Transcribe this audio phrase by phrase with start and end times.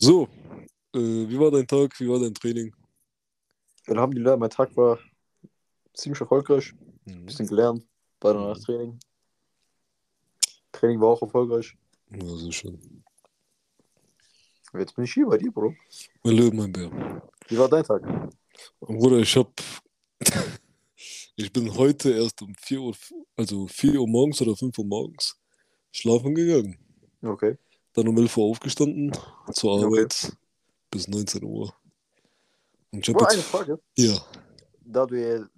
[0.00, 0.28] So,
[0.94, 0.98] äh,
[1.28, 1.98] wie war dein Tag?
[1.98, 2.72] Wie war dein Training?
[3.88, 4.98] Alhamdulillah, mein Tag war
[5.92, 6.72] ziemlich erfolgreich.
[7.04, 7.26] Mhm.
[7.26, 7.84] Bisschen gelernt,
[8.20, 8.62] bei danach Mhm.
[8.62, 9.00] Training.
[10.70, 11.76] Training war auch erfolgreich.
[12.10, 13.02] Ja, sehr schön.
[14.74, 15.74] Jetzt bin ich hier bei dir, Bro.
[16.22, 17.22] Mein Löwen, mein Bär.
[17.48, 18.02] Wie war dein Tag?
[18.80, 19.52] Bruder, ich hab.
[21.36, 22.94] ich bin heute erst um 4 Uhr,
[23.34, 25.40] also 4 Uhr morgens oder 5 Uhr morgens
[25.90, 26.78] schlafen gegangen.
[27.22, 27.56] Okay.
[27.98, 29.10] Dann um 11 Uhr aufgestanden,
[29.50, 29.84] zur Okay.
[29.86, 30.32] Arbeit
[30.88, 31.74] bis 19 Uhr.
[32.92, 33.42] Und ich hab Nur eine.
[33.42, 33.80] Frage.
[33.96, 34.16] Ja.
[34.84, 35.48] Da du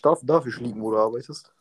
[0.00, 1.52] darf, darf ich liegen, wo du arbeitest?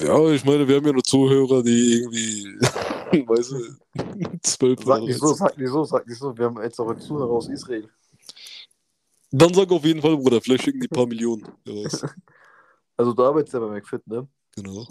[0.00, 2.44] Ja, ich meine, wir haben ja nur Zuhörer, die irgendwie,
[3.26, 5.36] weißt du, 12 Sag oder nicht so, 13.
[5.36, 6.38] sag nicht so, sag nicht so.
[6.38, 7.88] Wir haben jetzt auch einen Zuhörer aus Israel.
[9.32, 11.48] Dann sag auf jeden Fall, Bruder, vielleicht schicken die paar Millionen.
[12.94, 14.28] Also du arbeitest ja bei McFit, ne?
[14.54, 14.86] Genau.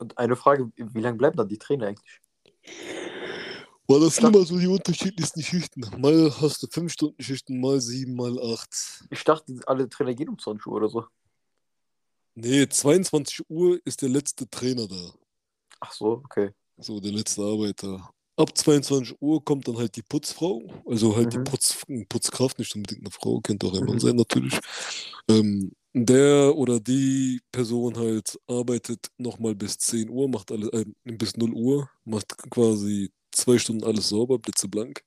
[0.00, 2.20] Und eine Frage, wie lange bleiben dann die Trainer eigentlich?
[3.90, 5.80] Weil das sind immer so die unterschiedlichsten Schichten.
[5.98, 9.04] Mal hast du 5 Stunden Schichten, mal 7, mal 8.
[9.10, 11.06] Ich dachte, alle Trainer gehen um 20 Uhr oder so.
[12.34, 15.12] Nee, 22 Uhr ist der letzte Trainer da.
[15.80, 16.50] Ach so, okay.
[16.76, 18.10] So, der letzte Arbeiter.
[18.36, 20.62] Ab 22 Uhr kommt dann halt die Putzfrau.
[20.86, 21.44] Also halt die Mhm.
[21.44, 24.00] Putz, Putzkraft, nicht unbedingt eine Frau, könnte auch ein Mann Mhm.
[24.00, 24.58] sein natürlich.
[25.28, 31.36] Ähm, der oder die Person halt arbeitet nochmal bis 10 Uhr, macht alles, äh, bis
[31.36, 35.02] 0 Uhr, macht quasi zwei Stunden alles sauber, blitzeblank.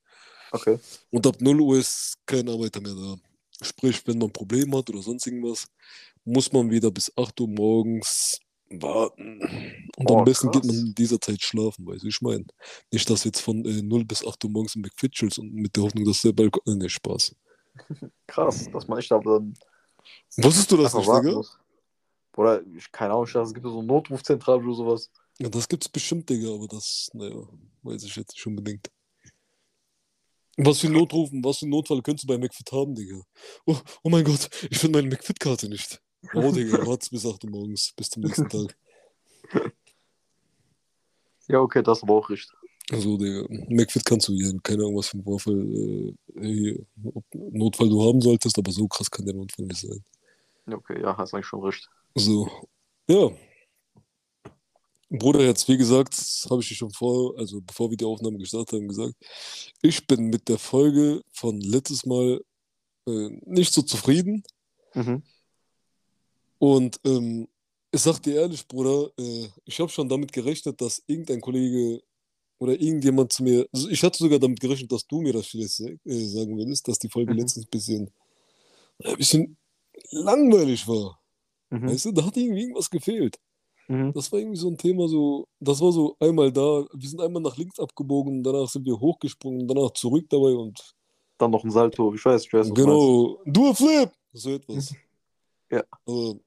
[0.52, 0.80] Okay.
[1.12, 3.16] Und ab 0 Uhr ist kein Arbeiter mehr da.
[3.62, 5.68] Sprich, wenn man ein Problem hat oder sonst irgendwas,
[6.26, 9.42] muss man wieder bis 8 Uhr morgens warten.
[9.98, 10.72] Und Oh, am besten geht krass.
[10.76, 12.46] man in dieser Zeit schlafen, weißt du, ich meine.
[12.92, 15.76] Nicht, dass jetzt von äh, 0 bis 8 Uhr morgens im McFit chillst und mit
[15.76, 16.62] der Hoffnung, dass der Balkon.
[16.66, 17.36] Äh, nee, Spaß.
[18.28, 19.54] Krass, dass man echt aber dann
[20.38, 21.42] Wusstest du das nicht, Digga?
[22.38, 25.12] Oder, ich, keine Ahnung, ich dachte, es gibt so eine Notrufzentrale oder sowas.
[25.40, 27.48] Ja, das gibt's bestimmt, Digga, aber das, naja,
[27.84, 28.90] weiß ich jetzt nicht unbedingt.
[30.58, 33.22] Was für Notrufen, was für Notfall könntest du bei McFit haben, Digga?
[33.66, 36.02] Oh, oh mein Gott, ich finde meine McFit-Karte nicht.
[36.34, 38.78] Oh, Digga, warte bis 8 Uhr morgens, bis zum nächsten Tag.
[41.48, 42.56] Ja, okay, das aber auch richtig.
[42.92, 46.78] Also, Digga, McFit kannst du hier, keine Ahnung, was für ein Vorfall, äh,
[47.34, 50.06] Notfall du haben solltest, aber so krass kann der Notfall nicht sein.
[50.66, 51.90] Okay, ja, hast eigentlich schon recht.
[52.16, 52.50] So,
[53.10, 53.32] ja.
[55.12, 56.16] Bruder, jetzt, wie gesagt,
[56.50, 59.14] habe ich dir schon vor, also bevor wir die Aufnahme gestartet haben, gesagt,
[59.82, 62.42] ich bin mit der Folge von letztes Mal
[63.08, 64.42] äh, nicht so zufrieden.
[64.94, 65.22] Mhm.
[66.60, 67.50] Und ähm,
[67.92, 72.02] ich sag dir ehrlich, Bruder, äh, ich habe schon damit gerechnet, dass irgendein Kollege
[72.60, 75.78] oder irgendjemand zu mir, also ich hatte sogar damit gerechnet, dass du mir das vielleicht
[75.82, 77.40] äh, sagen würdest, dass die Folge Mhm.
[77.40, 78.12] letztens ein bisschen,
[79.04, 79.58] ein bisschen
[80.12, 81.20] langweilig war.
[81.70, 81.90] Mhm.
[81.90, 83.38] Weißt du, da hat irgendwie irgendwas gefehlt.
[83.92, 84.14] Mhm.
[84.14, 87.42] Das war irgendwie so ein Thema, so, das war so einmal da, wir sind einmal
[87.42, 90.96] nach links abgebogen, danach sind wir hochgesprungen, danach zurück dabei und
[91.38, 94.96] Dann noch ein Salto, ich weiß, ich weiß, du genau, a flip, so etwas.
[95.70, 95.84] Ja.
[96.06, 96.42] Meinst.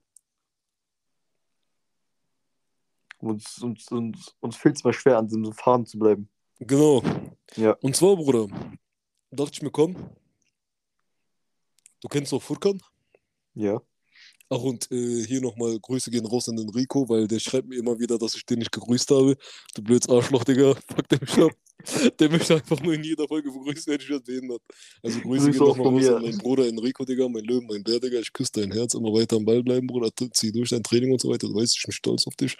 [3.19, 6.29] Uns, uns, uns, uns fällt es mal schwer, an diesem Faden zu bleiben.
[6.59, 7.01] genau.
[7.55, 7.75] Ja.
[7.81, 8.47] Und zwar, Bruder,
[9.31, 9.95] dachte ich mir, komm,
[12.01, 12.79] du kennst doch Furkan?
[13.55, 13.81] Ja.
[14.49, 17.77] Ach, und äh, hier nochmal Grüße gehen raus an den Rico, weil der schreibt mir
[17.79, 19.35] immer wieder, dass ich den nicht gegrüßt habe.
[19.73, 20.75] Du blödes Arschloch, Digga.
[20.87, 21.51] Fuck den mich ab.
[22.19, 24.61] Der möchte einfach nur in jeder Folge begrüßt werden, ich werde behindert.
[25.03, 27.99] Also Grüße Grüße gehen nochmal raus an meinen Bruder Enrico, Digga, mein Löwen, mein Bär,
[27.99, 28.19] Digga.
[28.19, 30.09] Ich küsse dein Herz, immer weiter am Ball bleiben, Bruder.
[30.33, 31.47] Zieh durch dein Training und so weiter.
[31.47, 32.55] Du weißt, ich bin stolz auf dich.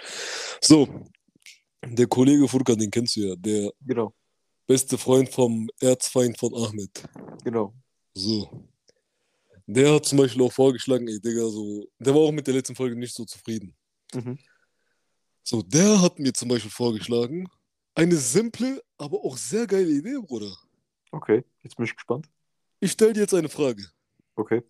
[0.62, 0.88] So,
[1.85, 3.35] der Kollege Furkan, den kennst du ja.
[3.35, 4.13] Der Genau,
[4.67, 6.91] beste Freund vom Erzfeind von Ahmed.
[7.44, 7.73] genau.
[8.13, 8.67] So.
[9.68, 12.76] Der hat zum Beispiel auch vorgeschlagen, ey, Digga, so, der war auch mit der letzten
[12.76, 13.76] Folge nicht so zufrieden.
[14.14, 14.38] Mhm.
[15.44, 17.48] So, der hat mir zum Beispiel vorgeschlagen,
[17.96, 20.56] eine simple, aber auch sehr geile Idee, Bruder.
[21.12, 22.28] Okay, jetzt bin ich gespannt.
[22.80, 23.84] Ich stelle dir jetzt eine Frage.
[24.36, 24.62] Okay.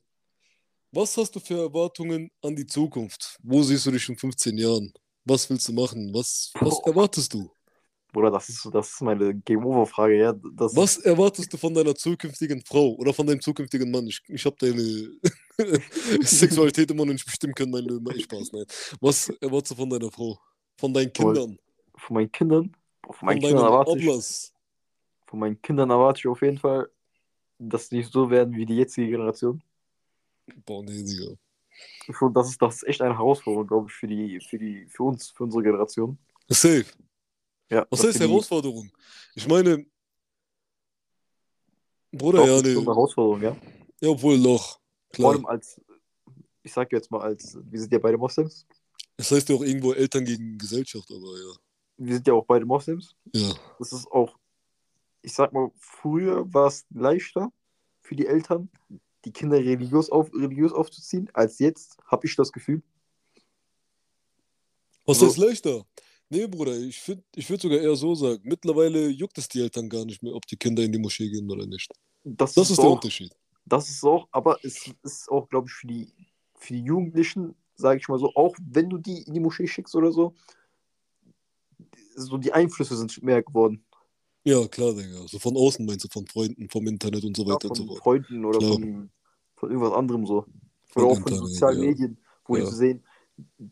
[0.92, 3.38] Was hast du für Erwartungen an die Zukunft?
[3.42, 4.94] Wo siehst du dich in 15 Jahren?
[5.26, 6.14] Was willst du machen?
[6.14, 7.52] Was, was erwartest du?
[8.16, 10.34] Bruder, das ist, das ist meine Game-Over-Frage, ja.
[10.54, 14.08] Das Was erwartest du von deiner zukünftigen Frau oder von deinem zukünftigen Mann?
[14.08, 15.12] Ich, ich habe deine
[16.22, 17.86] Sexualität immer noch nicht bestimmen können, mein.
[17.86, 18.66] Nein, Spaß, nein.
[19.02, 20.40] Was erwartest du von deiner Frau?
[20.78, 21.12] Von deinen.
[21.12, 21.60] Kindern?
[21.98, 24.52] von meinen Kindern, von Von meinen deinem Kindern erwarte ich,
[25.28, 26.90] von meinen Kindern erwarte ich auf jeden Fall,
[27.60, 29.62] dass die nicht so werden wie die jetzige Generation.
[30.66, 31.36] Boah, nee, Digga.
[32.12, 35.04] Schon, das ist, das ist echt eine Herausforderung, glaube ich, für die, für die, für
[35.04, 36.18] uns, für unsere Generation.
[36.48, 36.86] Safe.
[37.70, 38.92] Ja, Was heißt Herausforderung?
[39.34, 39.86] Ich meine,
[42.12, 42.72] Bruder, Doch, ja, ist nee.
[42.78, 43.58] eine Herausforderung, ja.
[44.00, 44.80] Ja, obwohl doch.
[44.80, 44.80] Vor
[45.12, 45.32] Klar.
[45.34, 45.82] allem als,
[46.64, 48.66] ich sag jetzt mal, als, wir sind ja beide Moslems.
[49.18, 51.56] Das heißt ja auch irgendwo Eltern gegen Gesellschaft, aber ja.
[51.98, 53.16] Wir sind ja auch beide Moslems.
[53.34, 53.54] Ja.
[53.80, 54.38] Das ist auch
[55.26, 57.52] ich sag mal, früher war es leichter
[58.02, 58.70] für die Eltern,
[59.26, 62.84] die Kinder religiös, auf, religiös aufzuziehen, als jetzt, habe ich das Gefühl.
[65.06, 65.26] Was So.
[65.26, 65.84] heißt leichter?
[66.36, 68.42] Nee, Bruder, ich, find- ich würde sogar eher so sagen.
[68.44, 71.50] Mittlerweile juckt es die Eltern gar nicht mehr, ob die Kinder in die Moschee gehen
[71.50, 71.90] oder nicht.
[72.26, 73.32] Das, Das ist der auch, Unterschied.
[73.66, 76.14] Das ist auch, aber es ist auch, glaube ich, für die,
[76.56, 79.96] für die Jugendlichen, sage ich mal so, auch wenn du die in die Moschee schickst
[79.96, 80.36] oder so,
[82.16, 83.86] so die Einflüsse sind mehr geworden.
[84.44, 85.28] Ja, klar, Digga.
[85.28, 87.84] So von außen meinst du, von Freunden, vom Internet und so Ja, weiter und so
[87.84, 88.04] von fort.
[88.04, 89.10] Freunden oder von,
[89.56, 90.46] von irgendwas anderem so.
[90.88, 91.80] Von Oder auch von sozialen.
[91.80, 92.64] Medien, wo Ja.
[92.64, 93.04] die so sehen,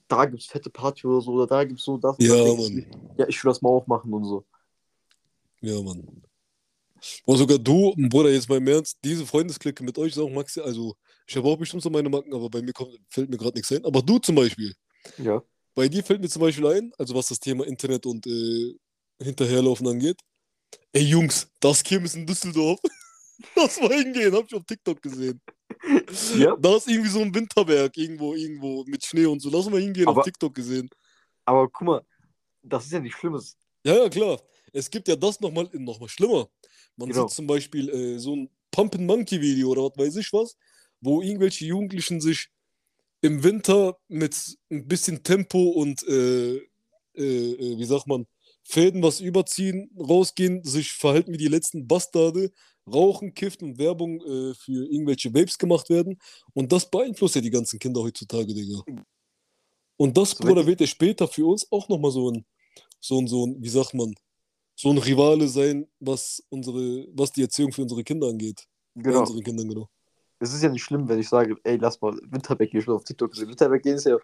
[0.07, 2.15] da gibt es fette Party oder so, oder da gibt es so das.
[2.19, 3.13] Ja, sie, Mann.
[3.17, 4.45] Ja, ich will das mal auch machen und so.
[5.61, 6.23] Ja, Mann.
[7.25, 10.61] Boah, sogar du, Bruder, jetzt mal im Ernst, diese Freundesklicke mit euch ist auch Maxi,
[10.61, 10.95] also
[11.27, 13.71] ich habe auch bestimmt so meine Macken, aber bei mir kommt, fällt mir gerade nichts
[13.71, 13.83] ein.
[13.85, 14.73] Aber du zum Beispiel,
[15.17, 15.41] Ja.
[15.75, 18.75] bei dir fällt mir zum Beispiel ein, also was das Thema Internet und äh,
[19.21, 20.19] Hinterherlaufen angeht.
[20.91, 22.79] Ey Jungs, das Kirmes in Düsseldorf.
[23.55, 25.41] Lass mal hingehen, hab ich auf TikTok gesehen.
[26.37, 26.55] Ja.
[26.57, 29.49] Da ist irgendwie so ein Winterberg irgendwo, irgendwo mit Schnee und so.
[29.49, 30.89] Lass mal hingehen, Aber- auf TikTok gesehen.
[31.45, 32.01] Aber guck mal,
[32.61, 33.57] das ist ja nicht Schlimmes.
[33.85, 34.41] Ja, ja, klar.
[34.71, 36.47] Es gibt ja das nochmal noch mal schlimmer.
[36.95, 37.27] Man Genau.
[37.27, 40.55] sieht zum Beispiel äh, so ein Pump and Monkey Video oder was weiß ich was,
[41.01, 42.47] wo irgendwelche Jugendlichen sich
[43.21, 44.35] im Winter mit
[44.71, 46.61] ein bisschen Tempo und äh, äh,
[47.17, 48.25] äh, wie sagt man,
[48.63, 52.51] Fäden was überziehen, rausgehen, sich verhalten wie die letzten Bastarde,
[52.91, 56.17] rauchen, kiffen und Werbung äh, für irgendwelche Vapes gemacht werden.
[56.53, 58.83] Und das beeinflusst ja die ganzen Kinder heutzutage, Digga.
[59.97, 62.45] Und das, So, Bruder, wird ja später für uns auch nochmal so ein,
[62.99, 64.13] so ein, so ein, wie sagt man,
[64.75, 68.67] so ein Rivale sein, was unsere, was die Erziehung für unsere Kinder angeht.
[68.95, 69.19] Bei Genau.
[69.21, 69.89] unseren Kindern, genau.
[70.39, 73.03] Es ist ja nicht schlimm, wenn ich sage, ey, lass mal Winterberg ich will auf
[73.03, 73.49] TikTok gesehen.
[73.49, 74.17] Winterberg gehen ist ja,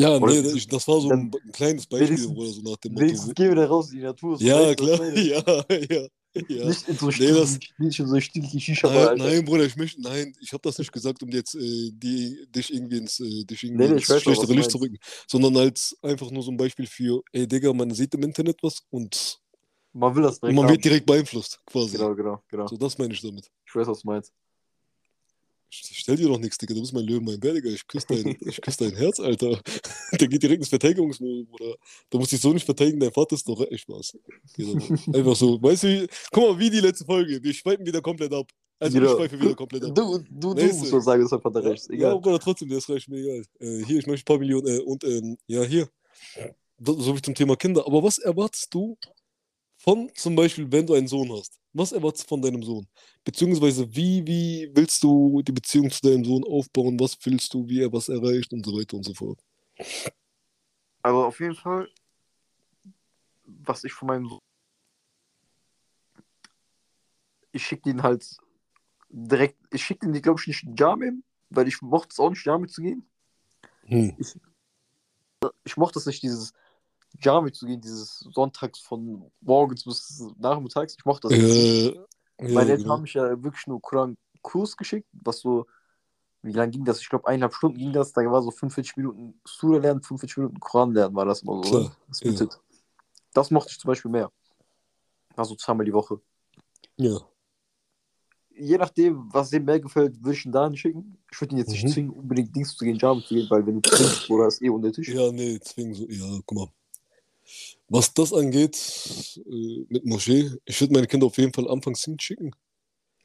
[0.00, 3.06] Ja, Oder nee, ich, das war so ein, kleines Beispiel oder so nach dem Motto.
[3.34, 4.36] gehen wir da raus in die Natur.
[4.40, 6.08] Ja, klar, ja, ja.
[6.48, 6.66] Ja.
[6.66, 10.00] Nicht in so Nee, das- nicht in so stinkige shisha Nein, nein, Bruder, ich möchte,
[10.00, 13.62] nein, ich habe das nicht gesagt, um jetzt äh, die, dich irgendwie ins, äh, dich
[13.64, 17.22] irgendwie Nee, ins schlechtere Licht zu rücken, sondern als einfach nur so ein Beispiel für,
[17.32, 19.38] ey Digga, man sieht im Internet was und
[19.92, 20.72] Man will das direkt man haben.
[20.72, 21.96] wird direkt beeinflusst, quasi.
[21.96, 22.66] Genau, genau, genau.
[22.66, 23.50] So, das meine ich damit.
[23.66, 24.32] Ich weiß, was du meinst.
[25.68, 26.74] Ich stell dir doch nichts, Digga.
[26.74, 27.68] Du bist mein Löwen, mein Bär, Digga.
[27.70, 29.60] Ich küsse dein, ich küss dein Herz, Alter.
[30.20, 31.74] Der geht direkt ins Verteidigungsmodus, Bruder.
[32.10, 34.16] Du musst dich so nicht verteidigen, dein Vater ist doch echt Spaß.
[34.58, 35.16] Aber.
[35.18, 35.60] Einfach so.
[35.62, 37.42] Weißt du, wie, guck mal, wie die letzte Folge.
[37.42, 38.46] Wir schweifen wieder komplett ab.
[38.78, 39.12] Also Genau.
[39.12, 39.94] ich schweife wieder komplett ab.
[39.94, 41.86] Du, du, du musst doch sagen, das ist einfach der Ja, Recht.
[41.88, 42.20] ja, Egal.
[42.20, 43.42] Bruder, trotzdem, das reicht mir egal.
[43.58, 44.66] Äh, hier, ich möchte ein paar Millionen.
[44.66, 45.88] Äh, und ähm, ja, hier.
[46.78, 47.86] So wie zum Thema Kinder.
[47.86, 48.98] Aber was erwartest du
[49.78, 51.58] von zum Beispiel, wenn du einen Sohn hast?
[51.72, 52.86] Was erwartest du von deinem Sohn?
[53.24, 56.98] Beziehungsweise, wie, wie willst du die Beziehung zu deinem Sohn aufbauen?
[57.00, 59.38] Was willst du, wie er was erreicht und so weiter und so fort?
[61.02, 61.88] Also auf jeden Fall,
[63.44, 64.40] was ich von meinem.
[67.52, 68.36] Ich schicke den halt
[69.08, 69.58] direkt.
[69.72, 72.68] Ich schicke den, glaube ich, nicht in Jamim, weil ich mochte es auch nicht, Jamim
[72.68, 73.08] zu gehen.
[73.84, 74.16] Hm.
[75.64, 76.52] Ich mochte es nicht, dieses
[77.20, 80.96] Jamim zu gehen, dieses Sonntags von morgens bis nachmittags.
[80.98, 81.54] Ich mochte das nicht.
[81.54, 82.04] Äh, ja,
[82.38, 82.94] Meine Eltern genau.
[82.94, 85.66] haben mich ja wirklich nur Koran-Kurs geschickt, was so.
[86.46, 87.00] Wie lange ging das?
[87.00, 88.12] Ich glaube, eineinhalb Stunden ging das.
[88.12, 91.80] Da war so 45 Minuten Sura lernen, 45 Minuten Koran lernen, war das immer so.
[91.80, 91.90] Ne?
[92.08, 92.60] Das, bietet.
[93.34, 94.30] das mochte ich zum Beispiel mehr.
[95.34, 96.20] War so zweimal die Woche.
[96.96, 97.18] Ja.
[98.58, 101.18] Je nachdem, was dem mehr gefällt, würde ich ihn dahin schicken.
[101.30, 101.88] Ich würde ihn jetzt nicht Mhm.
[101.88, 104.70] zwingen, unbedingt Dings zu gehen, Java zu gehen, weil wenn du zwingst, oder ist eh
[104.70, 105.08] unnötig.
[105.08, 106.06] Ja, nee, zwingen so.
[106.08, 106.68] Ja, guck mal.
[107.88, 108.76] Was das angeht,
[109.46, 112.54] äh, mit Moschee, ich würde meine Kinder auf jeden Fall anfangs hinschicken.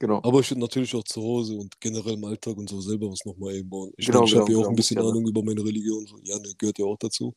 [0.02, 0.24] Genau.
[0.24, 3.26] Aber ich würde natürlich auch zu Hause und generell im Alltag und so selber was
[3.26, 3.92] nochmal einbauen.
[3.98, 5.02] Ich, Genau, ich habe genau, ja auch genau, ein bisschen ne?
[5.02, 6.06] Ahnung über meine Religion.
[6.24, 7.34] Ja, ne, gehört ja auch dazu.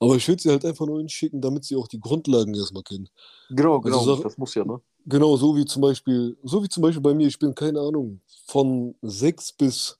[0.00, 3.08] Aber ich würde sie halt einfach nur hinschicken, damit sie auch die Grundlagen erstmal kennen.
[3.48, 4.06] Genau, genau.
[4.06, 4.80] Sache- das muss ja, ne?
[5.06, 8.20] Genau, so wie zum Beispiel, so wie zum Beispiel bei mir, ich bin, keine Ahnung,
[8.46, 9.98] von sechs bis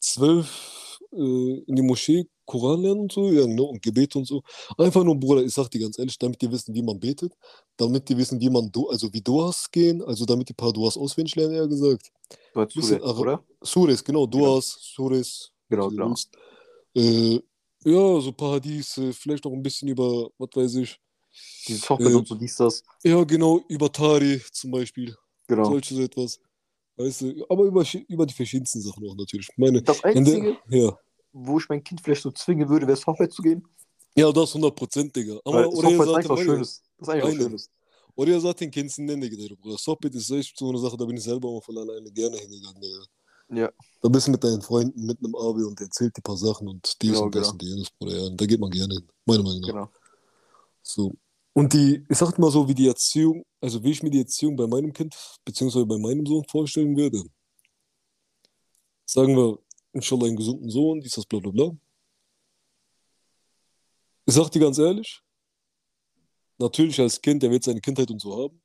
[0.00, 4.42] zwölf äh, in die Moschee Koran lernen und so, ja, ne, und Gebet und so.
[4.76, 7.32] Einfach nur, Bruder, ich sag dir ganz ehrlich, damit die wissen, wie man betet,
[7.76, 10.96] damit die wissen, wie man, du, also wie Duas gehen, also damit die paar Duas
[10.96, 12.10] auswendig lernen, eher gesagt.
[12.52, 13.44] Du hast Ara- oder?
[13.62, 16.08] Sures, genau, Duas, Sures, Genau, du genau.
[16.08, 16.30] willst.
[16.94, 17.40] Äh,
[17.84, 20.98] ja, so Paradies, vielleicht noch ein bisschen über, was weiß ich.
[21.68, 22.82] Diese Tochter Äh, und so, dies, das.
[23.04, 25.14] Ja, genau, über Tari zum Beispiel.
[25.46, 25.64] Genau.
[25.64, 26.38] solche so etwas.
[26.96, 29.48] Weißt du, aber über, über die verschiedensten Sachen auch natürlich.
[29.50, 30.98] Ich meine, Das in Einzige, der, ja.
[31.32, 33.66] Wo ich mein Kind vielleicht so zwingen würde, wäre Software zu gehen.
[34.16, 35.38] ja, das 100 Prozent, Digga.
[35.44, 36.82] Weil Aber, oder Software ihr ist sagt, was Schönes.
[36.98, 37.42] Das ist eigentlich was.
[37.44, 37.70] Schönes.
[38.14, 39.78] oder ihr sagt den Kindern, nenn Digga, Bruder.
[39.78, 42.80] Softbit ist echt so eine Sache, da bin ich selber auch von alleine gerne hingegangen,
[42.80, 43.04] Digga.
[43.52, 43.70] Ja.
[44.00, 47.02] Da bist du mit deinen Freunden mit einem Abi und erzählt die paar Sachen und
[47.02, 47.52] dies Genau, und das genau.
[47.52, 48.16] und jenes, Bruder.
[48.16, 49.08] Ja, da geht man gerne hin.
[49.26, 49.68] Meiner Meinung nach.
[49.68, 49.90] Genau.
[50.82, 51.12] So.
[51.52, 54.54] Und die, ich sag mal so, wie die Erziehung, also wie ich mir die Erziehung
[54.54, 57.24] bei meinem Kind, beziehungsweise bei meinem Sohn vorstellen würde.
[59.04, 59.58] Sagen wir,
[59.92, 61.70] inshallah einen gesunden Sohn, dies, das, bla bla bla.
[64.26, 65.22] Ich sag dir ganz ehrlich,
[66.58, 68.62] natürlich als Kind, der wird seine Kindheit und so haben,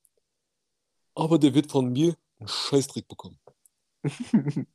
[1.15, 3.39] aber der wird von mir einen Scheißdreck bekommen.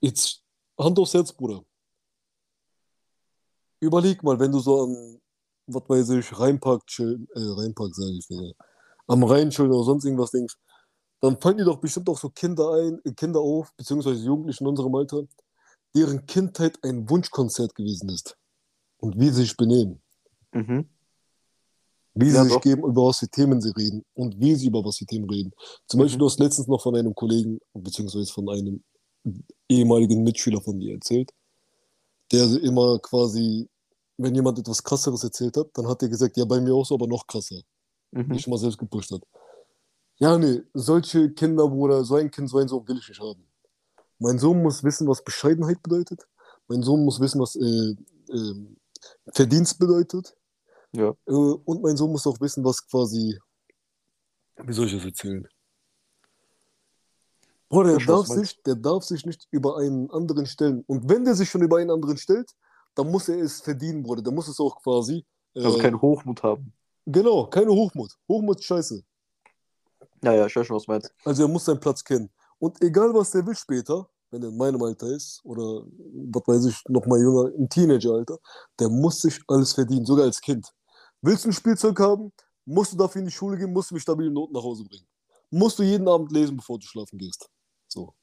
[0.00, 0.42] Jetzt
[0.78, 1.64] Hand aufs Herz, Bruder.
[3.80, 5.20] Überleg mal, wenn du so am,
[5.66, 8.56] was weiß ich, Rheinpark chillen, äh, Rheinpark sage ich nicht,
[9.06, 10.56] am Rhein chillen oder sonst irgendwas denkst,
[11.20, 14.68] dann fallen dir doch bestimmt auch so Kinder ein, äh, Kinder auf, beziehungsweise Jugendliche in
[14.68, 15.24] unserem Alter,
[15.94, 18.36] deren Kindheit ein Wunschkonzert gewesen ist.
[18.98, 20.00] Und wie sie sich benehmen.
[20.52, 20.88] Mhm.
[22.14, 22.60] Wie sie Ja, sich doch.
[22.62, 25.52] geben, über was für Themen sie reden und wie sie über was für Themen reden.
[25.88, 26.20] Zum Beispiel, Mhm.
[26.20, 28.82] du hast letztens noch von einem Kollegen, beziehungsweise von einem
[29.68, 31.32] ehemaligen Mitschüler von dir erzählt,
[32.32, 33.68] der immer quasi,
[34.16, 36.94] wenn jemand etwas krasseres erzählt hat, dann hat er gesagt, ja, bei mir auch so,
[36.94, 37.60] aber noch krasser.
[38.12, 38.28] Mhm.
[38.28, 39.22] Nicht mal selbst gepusht hat.
[40.18, 43.44] Ja, nee, solche Kinder, Bruder, so ein Kind, so ein Sohn will ich nicht haben.
[44.18, 46.26] Mein Sohn muss wissen, was Bescheidenheit bedeutet.
[46.68, 47.94] Mein Sohn muss wissen, was äh,
[48.32, 48.76] ähm,
[49.32, 50.36] Verdienst bedeutet.
[50.92, 51.14] Ja.
[51.26, 53.38] Äh, und mein Sohn muss auch wissen, was quasi.
[54.62, 55.46] Wie soll ich das erzählen?
[57.68, 60.84] Boah, der darf, sich, der darf sich nicht über einen anderen stellen.
[60.86, 62.50] Und wenn der sich schon über einen anderen stellt,
[62.94, 64.22] dann muss er es verdienen, Bruder.
[64.22, 65.24] Der muss es auch quasi.
[65.54, 66.72] Äh, Also keinen Hochmut haben.
[67.04, 68.16] genau, keine Hochmut.
[68.28, 69.02] Hochmut ist scheiße.
[70.22, 71.12] Ja, ja, ich weiß schon, was du meinst.
[71.24, 72.30] Also er muss seinen Platz kennen.
[72.64, 75.84] Und egal, was der will später, wenn er in meinem Alter ist oder,
[76.32, 78.38] was weiß ich, noch mal jünger, im Teenageralter,
[78.80, 80.66] der muss sich alles verdienen, sogar als Kind.
[81.20, 82.32] Willst du ein Spielzeug haben,
[82.64, 85.06] musst du dafür in die Schule gehen, musst du mit stabilen Noten nach Hause bringen.
[85.50, 87.50] Musst du jeden Abend lesen, bevor du schlafen gehst.
[87.86, 88.14] So.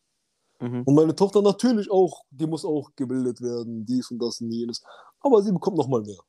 [0.60, 0.82] Mhm.
[0.86, 4.82] Und meine Tochter natürlich auch, die muss auch gebildet werden, dies und das und jenes.
[5.20, 6.20] Aber sie bekommt noch mal mehr.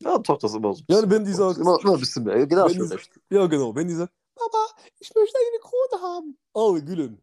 [0.00, 0.82] Ja, das ist immer so.
[0.88, 2.46] Ja, wenn die sagt, immer, immer ein bisschen mehr.
[2.46, 4.66] Genau, Wenn die- ja genau, wenn die sagt, Papa,
[4.98, 6.38] ich möchte eine Krone haben.
[6.54, 7.22] Oh, Gülen.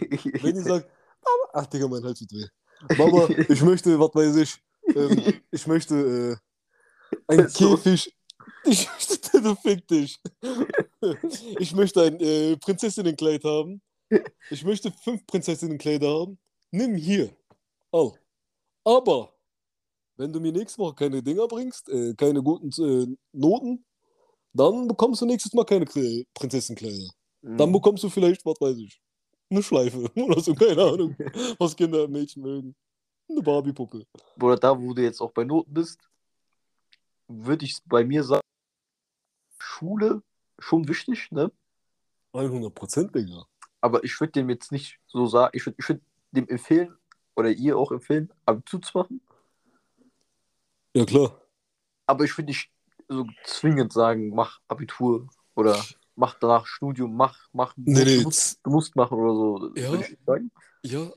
[0.42, 0.88] Wenn die sagt,
[1.24, 2.46] Mama, ach Digga, mein Hals tut weh.
[2.96, 4.56] Mama, ich möchte, was weiß ich,
[4.94, 6.40] ähm, ich möchte
[7.10, 7.46] äh, ein.
[7.52, 8.14] Käfig.
[8.64, 10.18] Ich möchte, du fick dich.
[11.58, 13.80] Ich möchte ein äh, Prinzessinnenkleid haben.
[14.50, 16.38] Ich möchte fünf Prinzessinnenkleider haben.
[16.70, 17.30] Nimm hier.
[17.92, 18.12] All.
[18.84, 19.34] Aber,
[20.16, 23.84] wenn du mir nächste Woche keine Dinger bringst, äh, keine guten äh, Noten,
[24.52, 27.10] dann bekommst du nächstes Mal keine Kle- Prinzessinnenkleider.
[27.42, 27.72] Dann Mhm.
[27.74, 29.00] bekommst du vielleicht, was weiß ich,
[29.50, 31.16] eine Schleife oder so, keine Ahnung,
[31.58, 32.74] was Kinder und Mädchen mögen.
[33.28, 34.06] Eine Barbie-Puppe.
[34.40, 36.00] Oder da, wo du jetzt auch bei Noten bist,
[37.26, 38.42] würde ich bei mir sagen,
[39.58, 40.22] Schule
[40.58, 41.52] schon wichtig, ne?
[42.32, 43.44] 100 Prozent, Digga.
[43.80, 46.00] Aber ich würde dem jetzt nicht so sagen, ich würde ich würd
[46.32, 46.96] dem empfehlen,
[47.38, 49.20] oder ihr auch empfehlen, Abitur zu machen.
[50.94, 51.40] Ja, klar.
[52.06, 52.72] Aber ich würde nicht
[53.08, 55.80] so zwingend sagen, mach Abitur oder
[56.18, 59.74] mach danach Studium, mach, mach, Nee, nee, du, musst, du musst machen oder so.
[59.76, 59.90] Ja.
[59.92, 60.50] Würde ich sagen.
[60.82, 61.10] ja.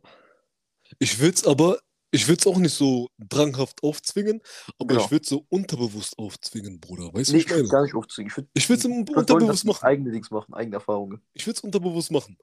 [1.00, 1.80] Ich würde es aber,
[2.12, 4.42] ich würde es auch nicht so dranghaft aufzwingen,
[4.78, 5.06] aber Genau.
[5.06, 7.14] ich würde so unterbewusst aufzwingen, Bruder.
[7.14, 7.70] Weißt du, Nee, ich würde ich meine?
[7.70, 8.30] gar nicht aufzwingen.
[8.30, 9.84] Ich würde Ich es unterbewusst machen.
[9.86, 11.22] eigene Dings machen, eigene Erfahrungen.
[11.34, 12.38] Ich würde es unterbewusst machen.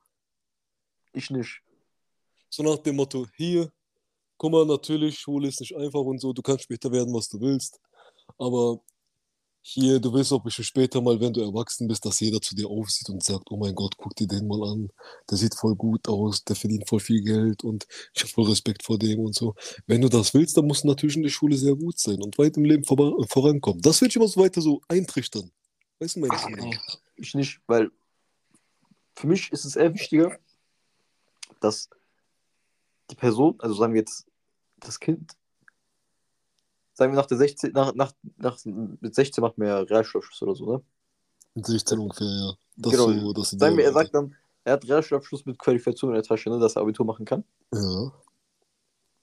[1.13, 1.61] Ich nicht.
[2.49, 3.71] So nach dem Motto, hier,
[4.39, 7.39] guck mal, natürlich, Schule ist nicht einfach und so, du kannst später werden, was du
[7.39, 7.79] willst.
[8.39, 8.81] Aber
[9.61, 12.69] hier, du willst auch bestimmt später mal, wenn du erwachsen bist, dass jeder zu dir
[12.69, 14.89] aufsieht und sagt, oh mein Gott, guck dir den mal an,
[15.31, 18.83] der sieht voll gut aus, der verdient voll viel Geld und ich habe voll Respekt
[18.83, 19.55] vor dem und so.
[19.87, 22.39] Wenn du das willst, dann musst du natürlich in der Schule sehr gut sein und
[22.39, 22.97] weit im Leben vor
[23.29, 23.83] vorankommen.
[23.83, 25.51] Das wird ich immer so weiter so eintrichtern.
[25.99, 26.57] Weißt du, meine ich?
[26.57, 26.79] Nee,
[27.17, 27.91] ich nicht, weil
[29.15, 30.39] für mich ist es eher wichtiger,
[31.61, 31.91] dass
[33.11, 34.27] die Person, also sagen wir jetzt
[34.77, 35.33] das Kind,
[36.99, 40.55] sagen wir nach der 16, nach, nach, nach mit 16 macht man ja Realschulabschluss oder
[40.57, 40.83] so, ne?
[41.55, 42.53] Mit 16 ungefähr, ja.
[42.77, 43.13] Das Genau.
[43.13, 46.51] so, das Sagen wir, er sagt dann, er hat Realschulabschluss mit Qualifikation in der Tasche,
[46.51, 47.45] ne, dass er Abitur machen kann.
[47.73, 48.13] Ja,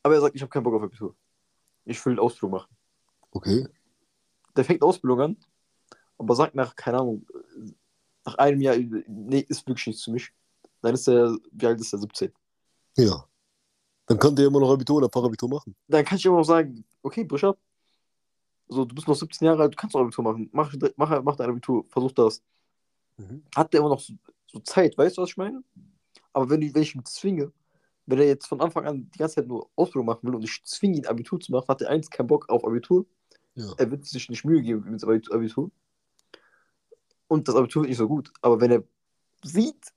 [0.04, 1.14] Aber er sagt, ich habe keinen Bock auf Abitur.
[1.84, 2.76] Ich will Ausbildung machen.
[3.32, 3.68] okay.
[4.56, 5.38] Der fängt Ausbildung an,
[6.18, 7.28] aber sagt nach, keine Ahnung,
[8.24, 10.32] nach einem Jahr, nee, ist wirklich nichts für mich.
[10.82, 12.00] Dann ist er, wie alt ist er?
[12.00, 12.32] 17.
[12.96, 13.26] Ja.
[14.08, 15.76] Dann kann der immer noch Abitur oder Parabitur machen.
[15.88, 17.56] dann kann ich immer noch sagen, okay, Brischer,
[18.68, 20.50] so, du bist noch 17 Jahre alt, du kannst auch Abitur machen.
[20.52, 22.42] Mach, mach, mach dein Abitur, versuch das.
[23.56, 24.14] Hat der immer noch so,
[24.48, 25.64] so Zeit, weißt du, was ich meine?
[26.34, 27.52] Aber wenn, ich- wenn ich ihn zwinge,
[28.08, 30.62] wenn er jetzt von Anfang an die ganze Zeit nur Ausbildung machen will und ich
[30.66, 33.06] zwinge ihn, Abitur zu machen, hat er eins keinen Bock auf Abitur.
[33.56, 33.74] Ja.
[33.78, 35.72] Er wird sich nicht Mühe geben mit Abitur.
[37.28, 38.32] Und das Abitur wird nicht so gut.
[38.42, 38.84] Aber wenn er
[39.44, 39.94] sieht,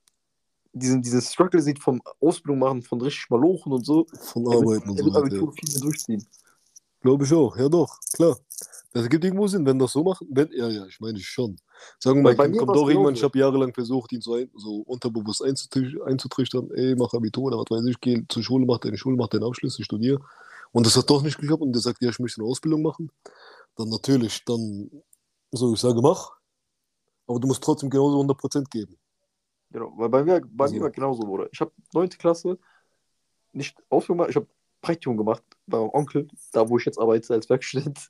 [0.73, 4.89] diesen, dieses Struggle sieht vom Ausbildung machen, von richtig Malochen und so, Von wird, Arbeiten
[4.89, 5.25] und so wird weiter.
[5.25, 6.27] Abitur viel mehr durchziehen.
[7.01, 8.37] Glaube ich auch, ja doch, klar.
[8.91, 10.27] Das gibt irgendwo Sinn, wenn das so machen.
[10.31, 11.57] Wenn, ja, ja, ich meine schon.
[11.99, 14.77] Sagen wir mal, bei kommt doch irgendwann, ich habe jahrelang versucht, ihn so, ein, so
[14.77, 18.97] unterbewusst einzutricht- einzutrichtern, ey, mach Abitur oder was weiß ich, geh zur Schule, mach deine
[18.97, 20.19] Schule, mach deinen Abschluss, ich studiere.
[20.71, 23.11] Und das hat doch nicht geklappt und der sagt, ja, ich möchte eine Ausbildung machen.
[23.75, 24.89] Dann natürlich, dann,
[25.51, 26.31] so, ich sage, mach.
[27.27, 28.97] Aber du musst trotzdem genauso 100% geben.
[29.71, 31.47] Genau, weil bei mir, bei Also- mir war genauso, Bruder.
[31.51, 32.09] Ich habe 9.
[32.17, 32.57] Klasse
[33.53, 34.47] nicht Ausbildung gemacht, ich habe
[34.81, 38.09] Praktikum gemacht bei meinem Onkel, da wo ich jetzt arbeite als Werkstudent.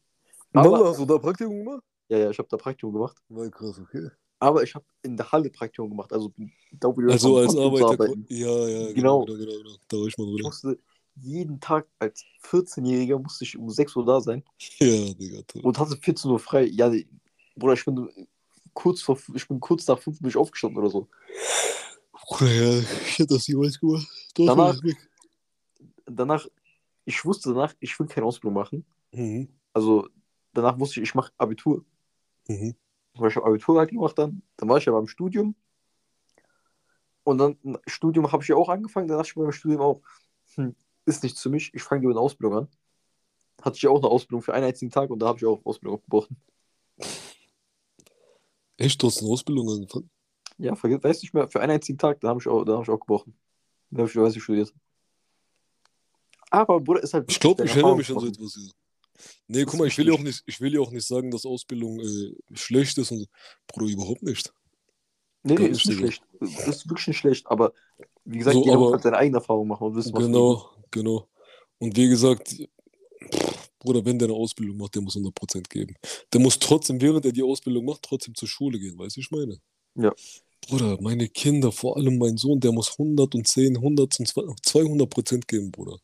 [0.54, 1.84] Aber Aber, hast du da Praktikum gemacht?
[2.10, 3.18] ja, ja, ich habe da Praktikum gemacht.
[3.30, 4.10] War krass, okay.
[4.40, 6.32] Aber ich habe in der Halle Praktikum gemacht, also
[6.72, 8.14] da wo wir Also als Arbeiter.
[8.30, 9.26] Ja, ja, Genau.
[9.26, 9.76] genau, genau, genau, genau.
[9.88, 10.44] Da war ich mal Ich drin.
[10.44, 10.80] musste
[11.16, 14.44] jeden Tag als 14-Jähriger musste ich um 6 Uhr da sein
[14.80, 15.62] Ja, Digga, toll.
[15.64, 16.64] und hatte 14 Uhr frei.
[16.72, 16.90] Ja,
[17.58, 18.10] Bruder, ich bin
[18.80, 21.10] kurz vor, ich bin kurz nach 5 bin ich aufgestanden oder so.
[22.40, 24.08] Ja, ich hätte das jemals gemacht.
[24.36, 24.80] Doch, Danach-.
[26.06, 26.48] Danach,
[27.04, 28.86] ich wusste danach, ich will keine Ausbildung machen.
[29.12, 29.50] Mhm.
[29.74, 30.08] Also
[30.54, 31.84] danach wusste ich, ich mache Abitur.
[32.48, 32.76] Mhm.
[33.16, 34.42] Weil ich habe Abitur halt gemacht dann.
[34.56, 35.56] Dann war ich ja beim Studium.
[37.24, 39.08] Und dann Studium habe ich ja auch angefangen.
[39.08, 40.02] Dann dachte ich beim Studium auch,
[40.56, 41.74] hm, ist nichts für mich.
[41.74, 42.68] Ich fange lieber eine Ausbildung an.
[43.62, 45.66] Hatte ich ja auch eine Ausbildung für einen einzigen Tag und da habe ich auch
[45.66, 46.38] Ausbildung abgebrochen.
[48.80, 50.10] Echt, du hast eine Ausbildung angefangen?
[50.58, 52.84] Ja, vergiss, weiß nicht mehr, für einen einzigen Tag, da habe ich auch, da habe
[52.84, 53.38] ich auch gebrochen.
[53.92, 54.74] Da habe ich, weiß ich, studiert.
[56.50, 57.30] Aber Bruder ist halt.
[57.30, 58.56] Ich glaube, ich erinnere mich an so etwas.
[58.56, 58.72] Ja.
[59.48, 61.46] Nee, guck mal, ich will ja auch nicht, ich will ja auch nicht sagen, dass
[61.46, 63.28] Ausbildung äh, schlecht ist und.
[63.68, 64.52] Bruder, überhaupt nicht.
[65.44, 66.12] Nee, Gar nee, nicht, ist nicht Digga.
[66.12, 66.68] schlecht.
[66.68, 67.74] Ist wirklich nicht schlecht, aber
[68.26, 70.70] wie gesagt, So, jeder aber- muss halt seine eigene Erfahrung machen und wissen, was Genau,
[70.92, 71.28] genau.
[71.78, 72.56] Und wie gesagt,
[73.80, 75.96] Bruder, wenn der eine Ausbildung macht, der muss 100% geben.
[76.34, 79.32] Der muss trotzdem, während er die Ausbildung macht, trotzdem zur Schule gehen, weißt du, ich
[79.32, 79.60] meine?
[79.96, 80.14] Ja.
[80.62, 85.98] Bruder, meine Kinder, vor allem mein Sohn, der muss 110, 100 und 200% geben, Bruder.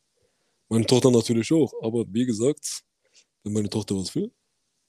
[0.68, 2.82] Meine Tochter natürlich auch, aber wie gesagt,
[3.44, 4.32] wenn meine Tochter was will,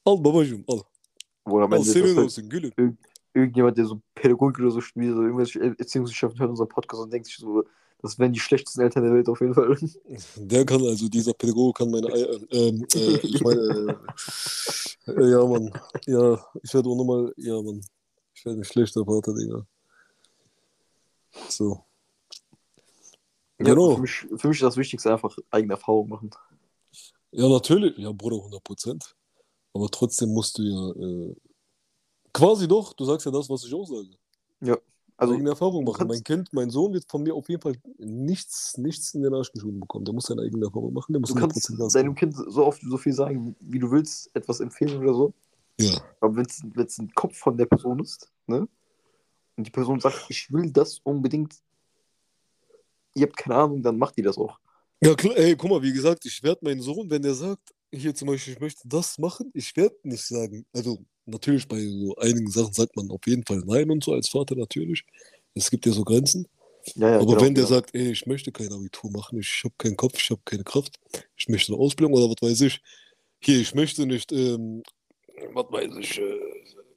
[0.05, 0.81] al babacığım, al.
[1.45, 2.97] Wo am Ende senin das olsun gülüm.
[3.37, 7.27] irgendjemand, der so Pädagogik oder so studiert oder irgendwelche Erziehungswissenschaften hört unseren Podcast und denkt
[7.27, 7.63] sich so,
[7.99, 9.75] das wären die schlechtesten Eltern der Welt auf jeden Fall.
[10.35, 13.97] Der kann, also dieser Pädagoge kann meine Eier, ähm, äh, ich meine,
[15.07, 15.71] äh, äh, ja, Mann,
[16.05, 17.81] ja, ich werde auch nochmal, ja, Mann,
[18.33, 19.65] ich werde ein schlechter Vater, Digga.
[21.49, 21.83] So.
[23.59, 23.95] Ja, Genau.
[23.95, 26.29] für, mich, für mich ist das Wichtigste einfach eigene Erfahrung machen.
[27.31, 29.15] Ja, natürlich, ja, Bruder, 100 Prozent.
[29.73, 31.35] Aber trotzdem musst du ja, äh,
[32.33, 34.09] quasi doch, du sagst ja das, was ich auch sage.
[35.17, 36.07] Also, eigene Erfahrung machen.
[36.07, 39.51] Mein Kind, mein Sohn wird von mir auf jeden Fall nichts, nichts in den Arsch
[39.51, 40.05] geschoben bekommen.
[40.05, 42.15] Der muss seine eigene Erfahrung machen, der muss du 100 kannst geben.
[42.15, 45.33] Kind so oft so viel sagen, wie du willst, etwas empfehlen oder so.
[45.79, 48.67] Ja, Aber wenn es ein Kopf von der Person ist, ne?
[49.55, 51.55] Und die Person sagt, ich will das unbedingt,
[53.15, 54.59] ihr habt keine Ahnung, dann macht die das auch.
[55.01, 58.13] Ja, klar, ey, guck mal, wie gesagt, ich werde meinen Sohn, wenn der sagt, hier
[58.13, 62.49] zum Beispiel, ich möchte das machen, ich werde nicht sagen, also natürlich bei so einigen
[62.49, 65.03] Sachen sagt man auf jeden Fall nein und so als Vater natürlich.
[65.53, 66.47] Es gibt ja so Grenzen.
[66.95, 67.75] Ja, ja, Aber genau, wenn der genau.
[67.75, 70.97] sagt, ey, ich möchte kein Abitur machen, ich habe keinen Kopf, ich habe keine Kraft,
[71.35, 72.81] ich möchte eine Ausbildung oder was weiß ich,
[73.39, 74.83] hier, ich möchte nicht, ähm,
[75.53, 76.39] was weiß ich, äh,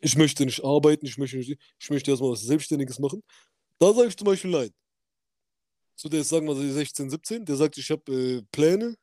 [0.01, 3.23] ich möchte nicht arbeiten, ich möchte nicht, ich möchte erstmal was Selbstständiges machen,
[3.79, 4.71] da sage ich zum Beispiel nein.
[5.97, 8.97] So, der ist, sagen wir mal, 16, 17, der sagt, ich habe äh, Pläne,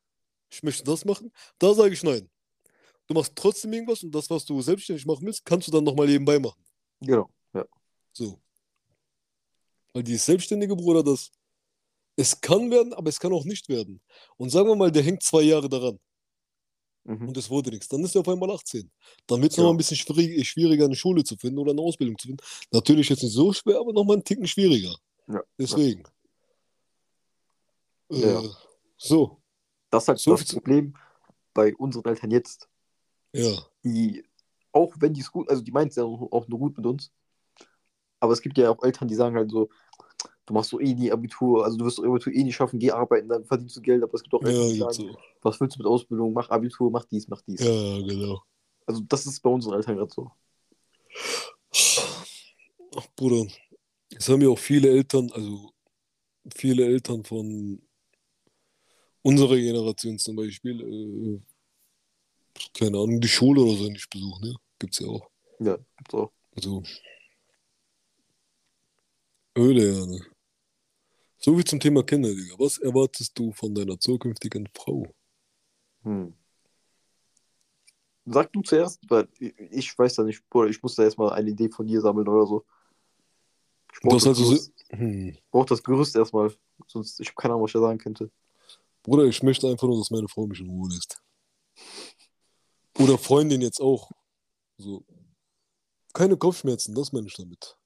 [0.49, 2.29] ich möchte das machen, da sage ich nein.
[3.07, 6.07] Du machst trotzdem irgendwas und das, was du selbstständig machen willst, kannst du dann nochmal
[6.07, 6.61] nebenbei machen.
[6.99, 7.65] Genau, ja.
[8.11, 8.39] So.
[9.93, 11.31] Weil dieses selbstständige Bruder, das,
[12.17, 14.01] es kann werden, aber es kann auch nicht werden.
[14.37, 15.99] Und sagen wir mal, der hängt zwei Jahre daran
[17.05, 17.29] Mhm.
[17.29, 17.87] und es wurde nichts.
[17.87, 18.91] Dann ist er auf einmal 18.
[19.27, 19.63] Dann wird es Ja.
[19.63, 22.43] nochmal ein bisschen schwierig, schwieriger, eine Schule zu finden oder eine Ausbildung zu finden.
[22.71, 24.93] Natürlich jetzt nicht so schwer, aber nochmal einen Ticken schwieriger.
[25.29, 25.41] Ja.
[25.57, 26.03] Deswegen.
[28.09, 28.41] Ja.
[28.43, 28.49] Äh,
[28.97, 29.41] so,
[29.89, 30.95] Das ist halt So das Problem
[31.53, 32.69] bei unseren Eltern jetzt.
[33.33, 33.57] ja.
[33.83, 34.23] Die,
[34.71, 36.85] auch wenn die es gut, also die meinen es ja auch auch nur gut mit
[36.85, 37.11] uns,
[38.19, 39.69] aber es gibt ja auch Eltern, die sagen halt so,
[40.45, 42.91] du machst so eh nie Abitur, also du wirst doch Abitur eh nicht schaffen, geh
[42.91, 45.17] arbeiten, dann verdienst du Geld, aber es gibt auch Eltern, Ja, die sagen, so.
[45.41, 47.61] was willst du mit Ausbildung, mach Abitur, mach dies, mach dies.
[47.61, 48.41] Ja, genau.
[48.85, 50.31] Also das ist bei unseren Eltern gerade so.
[52.95, 53.47] Ach, Bruder,
[54.15, 55.71] es haben ja auch viele Eltern, also
[56.55, 57.81] viele Eltern von
[59.27, 61.39] unserer Generation zum Beispiel, äh,
[62.73, 64.55] keine Ahnung, die Schule oder so nicht besuchen, ne?
[64.79, 65.29] Gibt's ja auch.
[65.59, 66.31] Ja, gibt's auch.
[66.55, 66.83] Also,
[69.57, 70.19] Öle, ja, ne?
[71.39, 72.55] So wie zum Thema Kinder, Digga.
[72.57, 75.05] Was erwartest du von deiner zukünftigen Frau?
[76.03, 76.33] Hm.
[78.25, 81.69] Sag du zuerst, weil ich, weiß ja nicht, Bruder, ich muss da erstmal eine Idee
[81.69, 82.65] von dir sammeln oder so.
[83.93, 85.37] Ich brauche Das das, also so- Gerüst, Hm.
[85.51, 86.53] brauch das Gerüst erstmal,
[86.87, 88.31] sonst ich habe keine Ahnung, was ich da sagen könnte.
[89.07, 91.21] Bruder, ich möchte einfach nur, dass meine Frau mich in Ruhe lässt.
[92.99, 94.11] Oder Freundin jetzt auch.
[94.77, 95.05] So.
[96.13, 97.77] Keine Kopfschmerzen, das meine ich damit.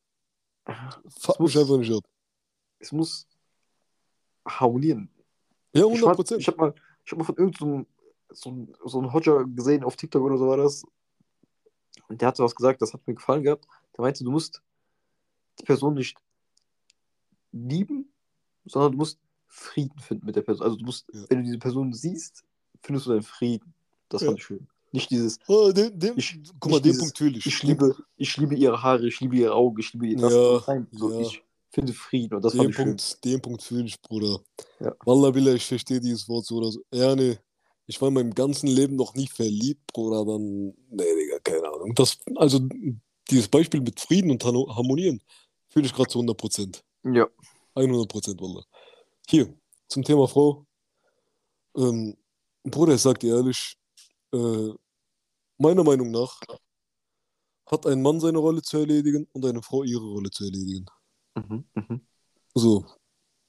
[1.20, 2.04] Fuck mich muss- einfach nicht ab.
[2.80, 3.28] Es muss
[4.48, 5.12] harmonieren.
[5.74, 6.42] Ja, Ich, 100 war- Prozent.
[6.42, 6.74] ich habe mal,
[7.06, 7.86] ich hab mal von irgendeinem
[8.30, 10.84] so, so einen Hodger gesehen auf TikTok oder so war das.
[12.08, 13.68] Und der hat so was gesagt, das hat mir gefallen gehabt.
[13.96, 14.60] Der meinte, du musst
[15.60, 16.18] die Person nicht
[17.52, 18.12] lieben,
[18.66, 19.20] sondern du musst
[19.54, 20.64] Frieden finden mit der Person.
[20.66, 21.22] Also du musst, Ja.
[21.30, 22.44] wenn du diese Person siehst,
[22.82, 23.74] findest du deinen Frieden.
[24.10, 24.38] Das fand Ja.
[24.38, 24.68] ich schön.
[24.94, 27.46] Nicht dieses, Ah, den, den, Ich- guck mal, den dieses- Punkt fühle ich.
[27.46, 30.34] ich liebe, ich liebe ihre Haare, ich liebe ihre Augen, ich liebe ihr das.
[30.34, 31.20] Ja, so, ja.
[31.22, 32.86] Ich finde Frieden und das fand Den ich schön.
[32.88, 34.42] Punkt, den Punkt fühle ich, Bruder.
[34.82, 34.94] Ja.
[35.06, 36.82] Wallah, Billah, ich verstehe dieses Wort so oder so.
[36.94, 37.38] Ja, nee.
[37.88, 40.26] Ich war in meinem ganzen Leben noch nie verliebt, Bruder.
[40.26, 41.94] Dann, nee, Digga, keine Ahnung.
[41.96, 42.60] Das, also,
[43.30, 45.22] dieses Beispiel mit Frieden und Harmonieren
[45.70, 46.84] fühle ich gerade zu 100 Prozent.
[47.06, 47.28] Ja.
[47.76, 48.66] 100 Prozent, Wallah.
[49.28, 49.54] Hier,
[49.88, 50.66] zum Thema Frau.
[51.76, 52.18] Ähm,
[52.64, 53.76] Bruder, ich sag dir ehrlich,
[54.34, 54.70] äh,
[55.58, 56.40] meiner Meinung nach
[57.66, 60.86] hat ein Mann seine Rolle zu erledigen und eine Frau ihre Rolle zu erledigen.
[61.36, 62.02] Mhm, mhm,
[62.54, 62.86] So,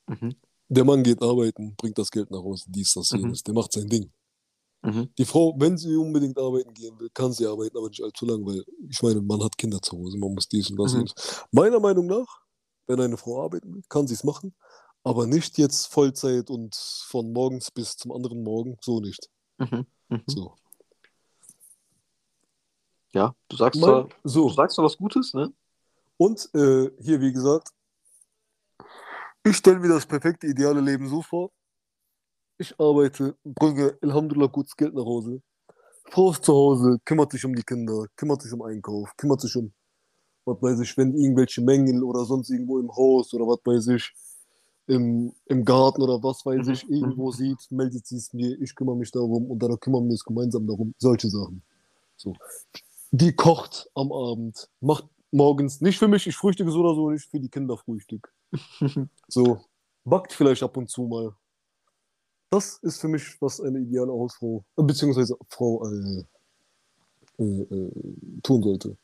[0.07, 0.37] mhm,
[0.69, 3.19] der Mann geht arbeiten, bringt das Geld nach Hause, dies, das, Mhm.
[3.19, 4.13] jenes, der macht sein Ding.
[4.83, 5.13] mhm.
[5.19, 8.47] Die Frau, wenn sie unbedingt arbeiten gehen will, kann sie arbeiten, aber nicht allzu lange,
[8.47, 10.95] weil ich meine, man hat Kinder zu Hause, man muss dies und das.
[10.95, 11.01] Mhm.
[11.01, 11.45] Und das.
[11.51, 12.41] Meiner Meinung nach,
[12.87, 14.55] wenn eine Frau arbeiten will, kann sie es machen,
[15.05, 19.29] aber nicht jetzt Vollzeit und von morgens bis zum anderen Morgen, so nicht.
[19.59, 20.23] Mhm, mhm.
[20.27, 20.55] So.
[23.13, 24.49] Ja, du sagst zwar, so.
[24.49, 25.53] du sagst was Gutes, ne?
[26.17, 27.69] Und äh, hier, wie gesagt,
[29.45, 31.51] ich stelle mir das perfekte, ideale Leben so vor.
[32.59, 35.43] Ich arbeite, bringe Alhamdulillah gutes Geld nach Hause.
[36.11, 39.57] Frau ist zu Hause, kümmert sich um die Kinder, kümmert sich um Einkauf, kümmert sich
[39.57, 39.73] um,
[40.45, 44.13] was weiß ich, wenn irgendwelche Mängel oder sonst irgendwo im Haus oder was weiß ich,
[44.87, 47.33] im, im Garten oder was weiß Mhm, ich, irgendwo mhm.
[47.33, 50.67] sieht, meldet sie es mir, ich kümmere mich darum und dann kümmern wir uns gemeinsam
[50.67, 50.95] darum.
[50.99, 51.63] Solche Sachen.
[52.17, 52.35] So.
[53.11, 57.29] Die kocht am Abend, macht morgens, nicht für mich, ich frühstücke so oder so nicht,
[57.31, 58.33] für die Kinder Frühstück.
[59.29, 59.61] So,
[60.05, 61.35] backt vielleicht ab und zu mal.
[62.51, 66.25] Das ist für mich, was eine ideale Hausfrau, beziehungsweise Frau äh,
[67.39, 67.91] äh, äh,
[68.43, 68.97] tun sollte.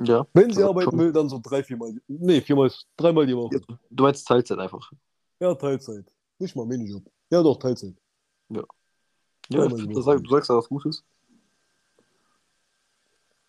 [0.00, 0.26] Ja.
[0.32, 0.98] Wenn sie Ja, arbeiten schon.
[0.98, 3.56] will, dann so drei, viermal, nee, viermal, dreimal die Woche.
[3.56, 4.90] Ja, Du meinst Teilzeit einfach.
[5.38, 6.06] Ja, Teilzeit.
[6.38, 7.04] Nicht mal Minijob.
[7.30, 7.94] Ja, doch, Teilzeit.
[8.48, 8.62] Ja,
[9.70, 9.88] Woche.
[9.88, 11.04] das sag, du sagst ja was Gutes.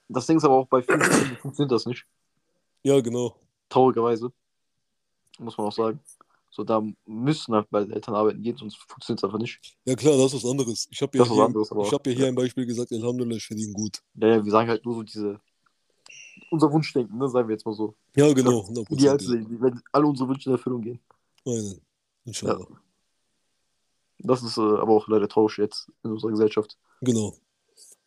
[0.09, 1.01] Das Ding ist aber auch bei vielen
[1.37, 2.05] funktioniert das nicht.
[2.83, 3.35] Ja, genau.
[3.69, 4.31] Traurigerweise.
[5.39, 5.99] Muss man auch sagen.
[6.51, 9.59] So, da müssen halt beide Eltern arbeiten gehen, sonst funktioniert es einfach nicht.
[9.85, 10.87] Ja, klar, das ist was anderes.
[10.91, 12.27] Ich habe ja, hier, anderes, ich hab ja hier ja.
[12.27, 14.03] ein Beispiel gesagt, Alhamdulillah, ich verdiene gut.
[14.13, 15.39] Ja, ja, wir sagen halt nur so diese.
[16.49, 17.95] Unser Wunschdenken, ne, sagen wir jetzt mal so.
[18.15, 19.49] Ja, genau, 100 Idealste Prozent.
[19.49, 20.99] Leben, wenn alle unsere Wünsche in Erfüllung gehen.
[21.45, 21.53] Ja.
[21.53, 21.81] Nein,
[22.25, 22.67] inshallah.
[24.19, 26.77] Das ist äh, aber auch leider traurig jetzt in unserer Gesellschaft.
[27.01, 27.35] Genau.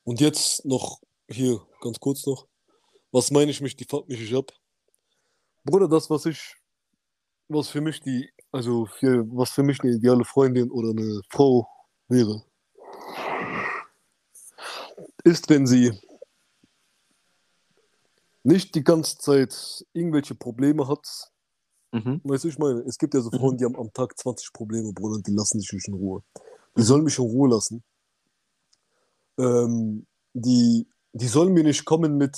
[0.05, 2.47] Und jetzt noch hier ganz kurz noch.
[3.13, 4.53] Was meine ich mich, die fuck mich ich ab?
[5.65, 6.55] Bruder, das, was ich,
[7.49, 11.69] was für mich die, also für, was für mich eine ideale Freundin oder eine Frau
[12.09, 12.45] wäre,
[15.25, 15.93] ist, wenn sie
[18.47, 21.33] nicht die ganze Zeit irgendwelche Probleme hat.
[21.93, 22.21] Mhm.
[22.25, 23.39] Weißt du, ich meine, es gibt ja so Mhm.
[23.39, 26.23] Frauen, die haben am Tag 20 Probleme, Bruder, und die lassen sich nicht in Ruhe.
[26.77, 26.85] Die Mhm.
[26.85, 27.83] sollen mich in Ruhe lassen.
[29.39, 32.37] Ähm, die, die sollen mir nicht kommen mit,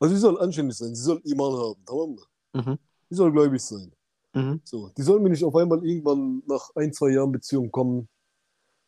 [0.00, 2.18] also sie soll anständig sein, sie soll Iman haben, tamam?
[2.54, 2.78] Mhm.
[3.10, 3.92] Die soll gläubig sein.
[4.34, 4.60] Mhm.
[4.64, 8.08] So, die sollen mir nicht auf einmal irgendwann nach ein, zwei Jahren Beziehung kommen.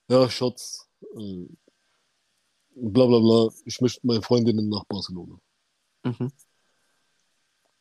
[0.08, 1.46] Ja, Schatz, äh,
[2.74, 5.38] bla bla bla, ich möchte meine Freundinnen nach Barcelona.
[6.04, 6.30] Mhm.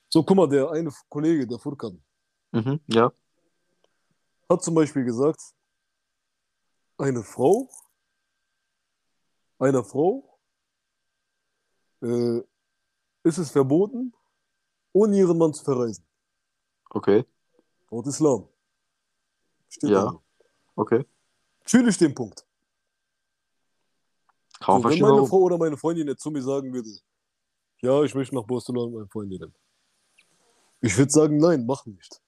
[0.10, 2.02] So, guck mal, der eine Kollege, der Furkan,
[2.52, 2.80] Mhm.
[2.88, 3.12] Ja.
[4.50, 5.42] hat zum Beispiel gesagt,
[6.98, 7.70] eine Frau,
[9.60, 10.40] einer Frau
[12.02, 12.42] äh,
[13.24, 14.14] ist es verboten,
[14.94, 16.06] ohne ihren Mann zu verreisen.
[16.92, 17.26] Okay.
[17.90, 18.48] Laut Islam.
[19.70, 20.04] Steht Ja.
[20.06, 20.24] da.
[20.76, 21.06] Okay.
[21.66, 22.46] Fühle ich den Punkt.
[24.60, 25.28] Man So, wenn verstehen, meine.
[25.28, 26.90] Frau oder meine Freundin jetzt zu mir sagen würde,
[27.84, 29.54] ja, ich möchte nach Barcelona mit meinen Freundinnen.
[30.82, 32.22] Ich würde sagen, nein, mach nicht.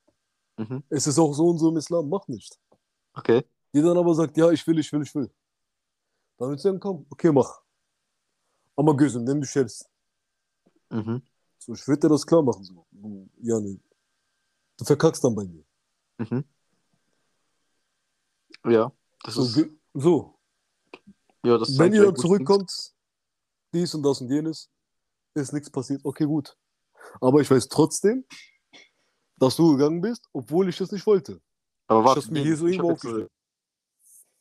[0.57, 0.83] Mhm.
[0.89, 2.59] Es ist auch so und so im Islam, mach nicht.
[3.13, 3.43] Okay.
[3.73, 5.29] Die dann aber sagt, ja, ich will, ich will, ich will.
[6.37, 7.61] Dann wird sie sagen, komm, okay, mach.
[8.75, 9.85] Aber gözüm, nimm düşeriz.
[10.89, 11.21] Mhm.
[11.59, 12.63] So, ich würde dir das klar machen.
[12.63, 12.85] So.
[12.91, 13.79] Du, Ja, nee.
[14.77, 15.63] Du verkackst dann bei mir.
[16.17, 16.43] Mhm.
[18.65, 18.91] Ja.
[19.23, 19.69] Das So, ist.
[19.93, 20.37] so.
[21.43, 22.71] Ja, das wenn ihr dann zurückkommt,
[23.73, 24.69] dies und das und jenes,
[25.41, 26.01] ist nichts passiert.
[26.03, 26.57] Okay, gut.
[27.21, 28.25] Aber ich weiß trotzdem,
[29.37, 31.41] dass du gegangen bist, obwohl ich das nicht wollte.
[31.87, 33.29] Aber Ich warte, hab's mir hier so ich irgendwo Frage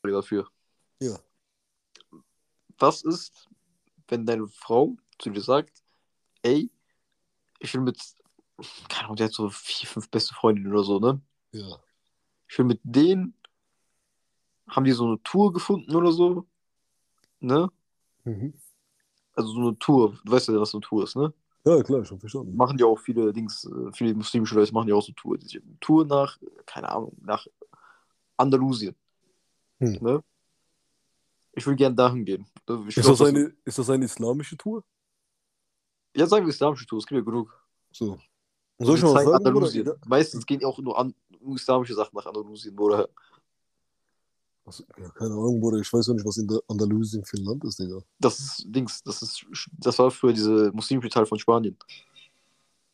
[0.02, 0.48] dafür.
[1.00, 1.18] Ja.
[2.78, 3.48] was ist,
[4.08, 5.82] wenn deine Frau zu dir sagt,
[6.42, 6.70] ey,
[7.58, 8.00] ich will mit,
[8.88, 11.20] keine Ahnung, der hat so vier, fünf beste Freundinnen oder so, ne?
[11.52, 11.78] Ja.
[12.48, 13.36] Ich will mit denen,
[14.68, 16.46] haben die so eine Tour gefunden oder so,
[17.40, 17.70] ne?
[18.24, 18.54] Mhm.
[19.34, 21.32] Also so eine Tour, du weißt ja, was so eine Tour ist, ne?
[21.66, 22.56] Ja, klar, schon verstanden.
[22.56, 25.38] Machen ja auch viele Dings, äh, viele muslimische Leute machen ja auch so Tour.
[25.38, 27.46] Die Tour nach, keine Ahnung, nach
[28.36, 28.94] Andalusien.
[29.78, 29.98] Hm.
[30.00, 30.22] Ne?
[31.52, 32.46] Ich will gern dahin gehen.
[32.88, 34.84] Ich Ist das, eine, ist das eine islamische Tour?
[36.14, 37.52] Ja, sagen wir islamische Tour, es gibt ja genug.
[37.92, 38.18] So.
[38.78, 39.36] Soll ich mal was sagen?
[39.36, 39.84] Andalusien.
[39.84, 39.98] Bruder?
[40.06, 41.14] Meistens gehen auch nur, an,
[41.54, 43.08] islamische Sachen nach Andalusien, oder?
[44.64, 45.78] Was- Ja, keine Ahnung, Bruder.
[45.78, 48.02] Ich weiß ja nicht, was in der Andalusien für ein Land ist, Digga.
[48.18, 49.44] Das ist Dings, das ist,
[49.78, 51.76] das war früher diese muslimische Teil von Spanien.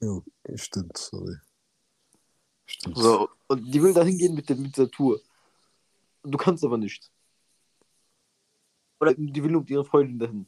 [0.01, 0.21] Ja,
[0.55, 1.37] stimmt, sorry.
[2.67, 2.97] Stimmt.
[2.97, 5.21] So, und die will dahin gehen mit, der, mit der Tour.
[6.23, 7.11] Du kannst aber nicht.
[9.01, 10.47] Oder die will nur mit ihrer Freundin dahin.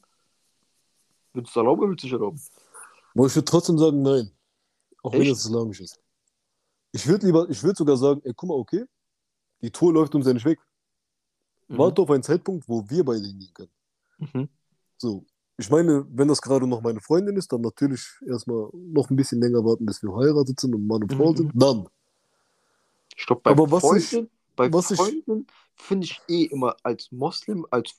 [1.33, 2.41] Willst du erlauben oder willst du nicht erlauben?
[3.15, 4.31] Aber ich würde trotzdem sagen, nein.
[5.03, 5.33] Auch wenn Echt?
[5.33, 5.99] es islamisch ist.
[6.93, 8.85] Ich würde lieber, ich würde sogar sagen, ey, guck mal, okay,
[9.63, 10.59] die Tour läuft uns ja nicht weg.
[11.79, 13.71] Warte auf einen Zeitpunkt, wo wir beide hingehen können.
[14.19, 14.49] Mhm.
[14.99, 15.25] So,
[15.59, 19.41] ich meine, wenn das gerade noch meine Freundin ist, dann natürlich erstmal noch ein bisschen
[19.41, 21.37] länger warten, bis wir verheiratet sind und Mann und Frau Mhm.
[21.37, 21.53] sind.
[21.55, 21.89] Dann.
[23.17, 27.11] Ich glaube, bei Aber was Freunden, bei was ich- Freunden finde ich eh immer als
[27.13, 27.95] Moslem, als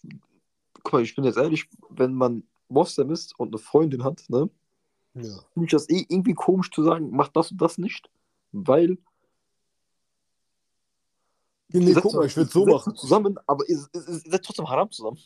[0.84, 4.50] guck mal, ich bin jetzt ehrlich, wenn man Moslem ist und eine Freundin hat, ne,
[5.16, 5.40] Ja.
[5.54, 8.10] finde ich das eh irgendwie komisch zu sagen, mach das und das nicht,
[8.52, 8.98] weil
[11.74, 12.96] Nee, guck mal, ich würde so machen.
[12.96, 15.18] zusammen, aber ihr, seid trotzdem haram zusammen.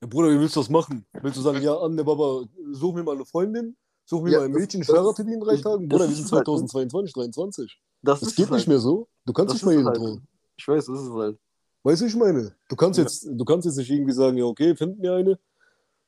[0.00, 1.04] Ja, Bruder, wie willst du das machen?
[1.20, 4.44] Willst du sagen, ja, Anne, Baba, such mir mal eine Freundin, such mir Ja, mal
[4.46, 5.88] ein Mädchen, ich heirate die in drei Tagen?
[5.88, 6.54] Bruder, wir sind halt, ne?
[6.66, 7.80] 2022, 2023.
[8.02, 8.68] Das, Das geht es nicht halt.
[8.68, 9.08] mehr so.
[9.24, 9.96] Du kannst Das nicht mehr jeden halt.
[9.98, 10.26] trauen.
[10.56, 11.38] Ich weiß, das ist es halt.
[11.84, 12.54] Weißt du, ich meine?
[12.68, 13.04] Du kannst Ja.
[13.04, 15.38] jetzt, du kannst jetzt nicht irgendwie sagen, ja, okay, finden mir eine.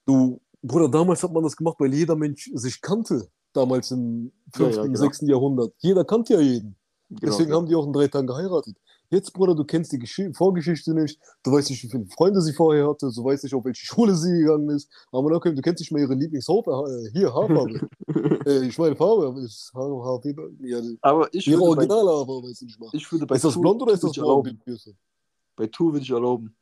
[0.07, 3.29] Du, Bruder, damals hat man das gemacht, weil jeder Mensch sich kannte.
[3.53, 4.99] Damals im Ja, ja, 5., genau.
[4.99, 5.21] 6.
[5.23, 5.75] Jahrhundert.
[5.79, 6.77] Jeder kannte ja jeden.
[7.09, 8.77] Genau, Deswegen haben die auch in drei Tagen geheiratet.
[9.15, 11.21] Jetzt, Bruder, du kennst die Gesch Vorgeschichte nicht.
[11.45, 13.13] Du weißt nicht, wie viele Freunde sie vorher hatte.
[13.15, 14.91] Du weißt nicht, auf welche Schule sie gegangen ist.
[15.13, 16.73] Aber okay, du kennst nicht mehr ihre Lieblingsfarbe.
[17.07, 17.89] Äh, hier, Haarfarbe.
[18.45, 19.41] äh, ich meine Farbe.
[19.41, 20.53] Ist Haar, Haarfarbe.
[20.63, 22.89] Ja, Aber ich ihre originale Haarfarbe, weißt du nicht mal.
[22.93, 24.61] ich würde bei Ist das blond oder ist das ich braun?
[25.55, 26.57] Bei Tour würde ich erlauben.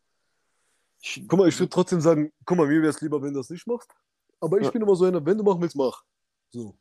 [1.00, 3.40] Ich, Guck mal, ich würde trotzdem sagen, guck mal, mir wäre es lieber, wenn du
[3.40, 3.88] das nicht machst.
[4.40, 4.70] Aber ich Ja.
[4.72, 6.02] bin immer so einer, wenn du machen willst, mach.
[6.50, 6.74] So.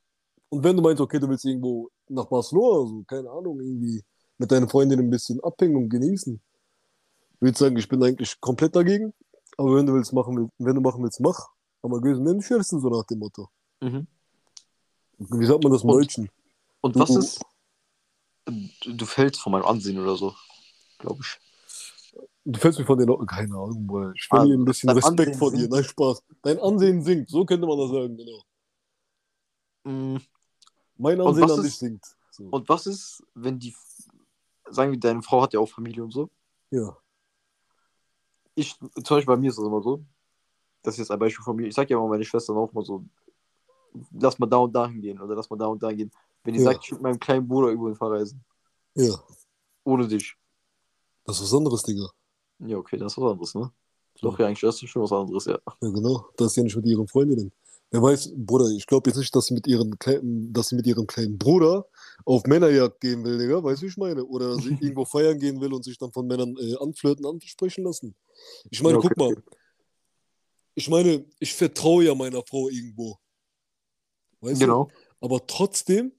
[0.49, 4.03] Und wenn du meinst, okay, du willst irgendwo nach Barcelona, so, keine Ahnung, irgendwie
[4.41, 6.41] mit deiner Freundin ein bisschen abhängen und genießen.
[7.36, 9.13] Ich würde sagen, ich bin eigentlich komplett dagegen.
[9.58, 11.49] Aber wenn du willst machen wenn du machen willst, mach.
[11.84, 13.49] Aber Gösen, schürsten so nach dem Motto.
[13.82, 14.08] mhm.
[15.19, 16.30] Wie sagt man das im Und- Deutschen?
[16.82, 17.39] Und Du- was ist.
[18.86, 20.34] Du, fällst von meinem Ansehen oder so,
[20.97, 21.39] glaube ich.
[22.43, 24.12] Du fällst mir von den Leuten, keine Ahnung, Bruder.
[24.15, 25.67] Ich Ah, verliere ein bisschen Respekt Ansehen vor dir.
[25.69, 26.23] Nein, Spaß.
[26.41, 28.41] Dein Ansehen sinkt, so könnte man das sagen, genau.
[29.84, 30.17] Mm,
[30.97, 32.06] Mein Ansehen an dich ist- sinkt.
[32.32, 32.45] So.
[32.45, 33.75] Und was ist, wenn die.
[34.71, 36.29] Sagen wir, deine Frau hat ja auch Familie und so.
[36.71, 36.97] Ja.
[38.55, 40.03] Ich, zum Beispiel bei mir ist das immer so.
[40.84, 41.67] Das ist jetzt ein Beispiel von mir.
[41.67, 43.03] Ich sag ja immer meine Schwestern auch mal so,
[44.19, 46.12] lass mal da und da hingehen oder lass mal da und da hingehen.
[46.43, 46.71] Wenn die Ja.
[46.71, 48.43] sagt, ich mit meinem kleinen Bruder irgendwo verreisen.
[48.95, 49.13] Ja.
[49.84, 50.36] Ohne dich.
[51.25, 52.10] Das ist was anderes, Digga.
[52.60, 53.71] Ja, okay, das ist was anderes, ne?
[54.21, 55.57] Doch, ja, eigentlich das ist schon was anderes, ja.
[55.81, 56.25] Ja, genau.
[56.36, 57.51] Das ist ja nicht mit ihren Freundinnen.
[57.89, 60.88] Wer weiß, Bruder, ich glaube jetzt nicht, dass sie mit ihren kleinen, dass sie mit
[60.88, 61.86] ihrem kleinen Bruder
[62.25, 63.63] auf Männerjagd gehen will, Digga.
[63.63, 64.23] Weißt du, wie ich meine?
[64.25, 68.15] Oder irgendwo feiern gehen will und sich dann von Männern äh, anflirten, ansprechen lassen.
[68.69, 69.43] Ich meine, okay, guck mal.
[70.73, 73.17] Ich meine, ich vertraue ja meiner Frau irgendwo.
[74.39, 74.65] Weißt du?
[74.65, 74.88] Genau.
[75.19, 76.13] Aber trotzdem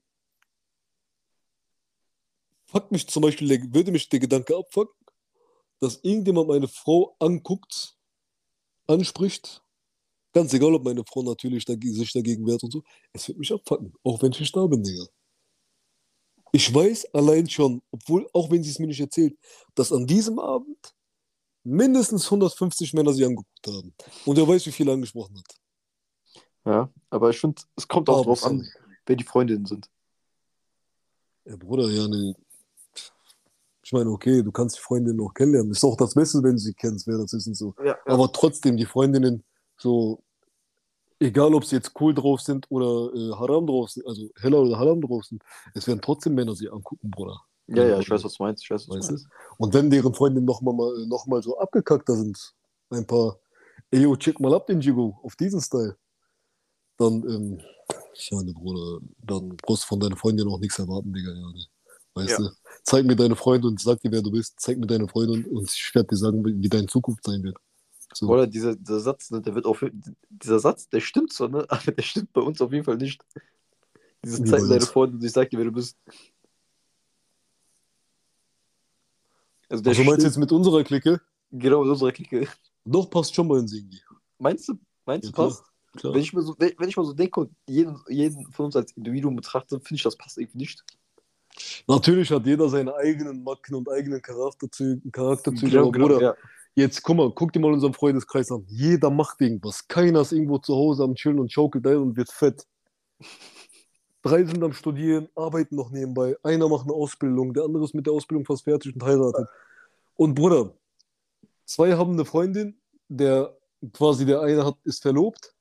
[2.65, 4.95] fuckt mich zum Beispiel, würde mich der Gedanke abfucken,
[5.79, 7.97] dass irgendjemand meine Frau anguckt,
[8.87, 9.61] anspricht.
[10.33, 12.83] Ganz egal, ob meine Frau natürlich dagegen, sich dagegen wehrt und so.
[13.11, 15.05] Es wird mich abfucken, auch wenn ich nicht da bin, Digga.
[16.55, 19.35] Ich weiß allein schon, obwohl, auch wenn sie es mir nicht erzählt,
[19.73, 20.93] dass an diesem Abend
[21.63, 23.91] mindestens 150 Männer sie angeguckt haben.
[24.23, 25.55] Und er weiß, wie viele angesprochen hat.
[26.65, 28.69] Ja, aber ich finde, es kommt auch drauf an,
[29.07, 29.89] wer die Freundinnen sind.
[31.45, 32.35] Ja, Bruder, ja, ne.
[33.83, 35.71] Ich meine, okay, du kannst die Freundin noch kennenlernen.
[35.71, 37.73] Ist auch das Beste, wenn du sie kennst, wer das ist und so.
[37.83, 39.43] Ja, Aber trotzdem, die Freundinnen,
[39.75, 40.23] so,
[41.23, 44.77] egal ob sie jetzt cool drauf sind oder äh, haram drauf sind, also heller oder
[44.77, 47.41] haram drauf sind, es werden trotzdem Männer sie angucken, Bruder.
[47.67, 48.63] ja, ja, ich weiß, was du meinst.
[48.63, 49.13] Ich weiß, was Weißt du?
[49.13, 49.27] meinst.
[49.57, 52.53] Und wenn deren Freundinnen nochmal mal, noch mal so abgekackter sind,
[52.89, 53.39] ein paar,
[53.91, 55.97] ey, yo, check mal ab den Jigo, auf diesen Style,
[56.97, 57.59] dann, ähm,
[58.13, 61.65] ich meine, Bruder, dann brauchst du von deiner Freundin auch nichts erwarten, Digga, ja, ne?
[62.15, 62.45] Weißt Ja.
[62.45, 62.51] du?
[62.83, 64.53] Zeig mir deine Freunde und sag dir, wer du bist.
[64.59, 67.57] Zeig mir deine Freunde und, und ich werde dir sagen, wie deine Zukunft sein wird.
[68.13, 68.27] So.
[68.27, 69.85] Oder dieser, dieser Satz, ne, der wird auf
[70.29, 71.65] dieser Satz, der stimmt so, ne?
[71.69, 73.21] Aber der stimmt bei uns auf jeden Fall nicht.
[74.23, 74.89] Diese Zeit bei deine uns?
[74.89, 75.97] Freunde und ich sag dir, wer du bist.
[79.69, 81.19] Also Also meinst du jetzt mit unserer Clique?
[81.51, 82.47] genau mit unserer Clique.
[82.85, 84.01] Doch, passt schon mal ins irgendwie.
[84.37, 84.73] Meinst du?
[85.05, 85.63] Meinst Ja, du, passt?
[85.95, 86.13] Klar.
[86.13, 88.75] Wenn ich, mir so, wenn, wenn ich mal so denke und jeden, jeden von uns
[88.75, 90.83] als Individuum betrachte, finde ich, das passt irgendwie nicht.
[91.87, 96.35] Natürlich hat jeder seine eigenen Macken und eigenen Charakterzüge, Charakterzüge Genau, genau, ja.
[96.75, 98.65] Jetzt guck mal, guck dir mal unseren Freundeskreis an.
[98.67, 99.87] Jeder macht irgendwas.
[99.87, 102.65] Keiner ist irgendwo zu Hause am Chillen und schaukelt ein und wird fett.
[104.23, 106.35] Drei sind am Studieren, arbeiten noch nebenbei.
[106.43, 109.47] Einer macht eine Ausbildung, der andere ist mit der Ausbildung fast fertig und heiratet.
[110.15, 110.73] Und Bruder,
[111.65, 112.75] zwei haben eine Freundin,
[113.07, 113.55] der
[113.91, 115.53] quasi der eine hat, ist verlobt,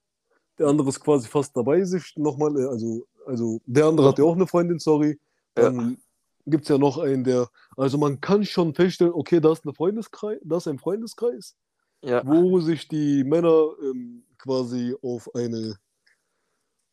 [0.59, 4.25] der andere ist quasi fast dabei, sich nochmal, äh, also, also der andere hat ja
[4.25, 5.19] auch eine Freundin, sorry.
[5.55, 5.99] Dann
[6.47, 9.75] gibt es ja noch einen, der, also man kann schon feststellen, okay, da ist, eine
[9.75, 11.57] Freundeskreis, da ist ein Freundeskreis,
[12.03, 12.23] Ja.
[12.27, 15.77] wo sich die Männer ähm, quasi auf eine,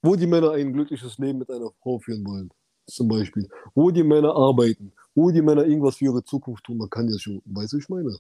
[0.02, 2.50] wo die Männer ein glückliches Leben mit einer Frau führen wollen,
[2.88, 3.50] zum Beispiel.
[3.74, 7.18] Wo die Männer arbeiten, wo die Männer irgendwas für ihre Zukunft tun, man kann ja
[7.20, 8.18] schon, weißt du, ich meine.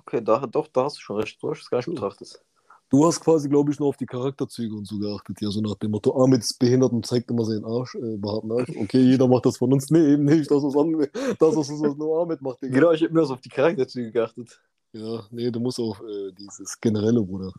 [0.00, 1.40] Okay, da, doch, da hast du schon recht.
[1.40, 2.42] Du hast es gar nicht betrachtet.
[2.90, 5.74] Du hast quasi, glaube ich, nur auf die Charakterzüge und so geachtet, ja, so nach
[5.74, 8.70] dem Motto, Ahmed ist behindert und zeigt immer seinen Arsch, äh, behaarten Arsch.
[8.80, 9.90] Okay, jeder macht das von uns.
[9.90, 10.50] Nee, eben nicht.
[10.50, 11.06] Das ist, an,
[11.38, 12.74] das ist was nur Ahmed macht, Digga.
[12.74, 14.58] Genau, ich habe mir das auf die Charakterzüge geachtet.
[14.92, 17.52] Ja, nee, du musst auf äh, dieses generelle, Bruder.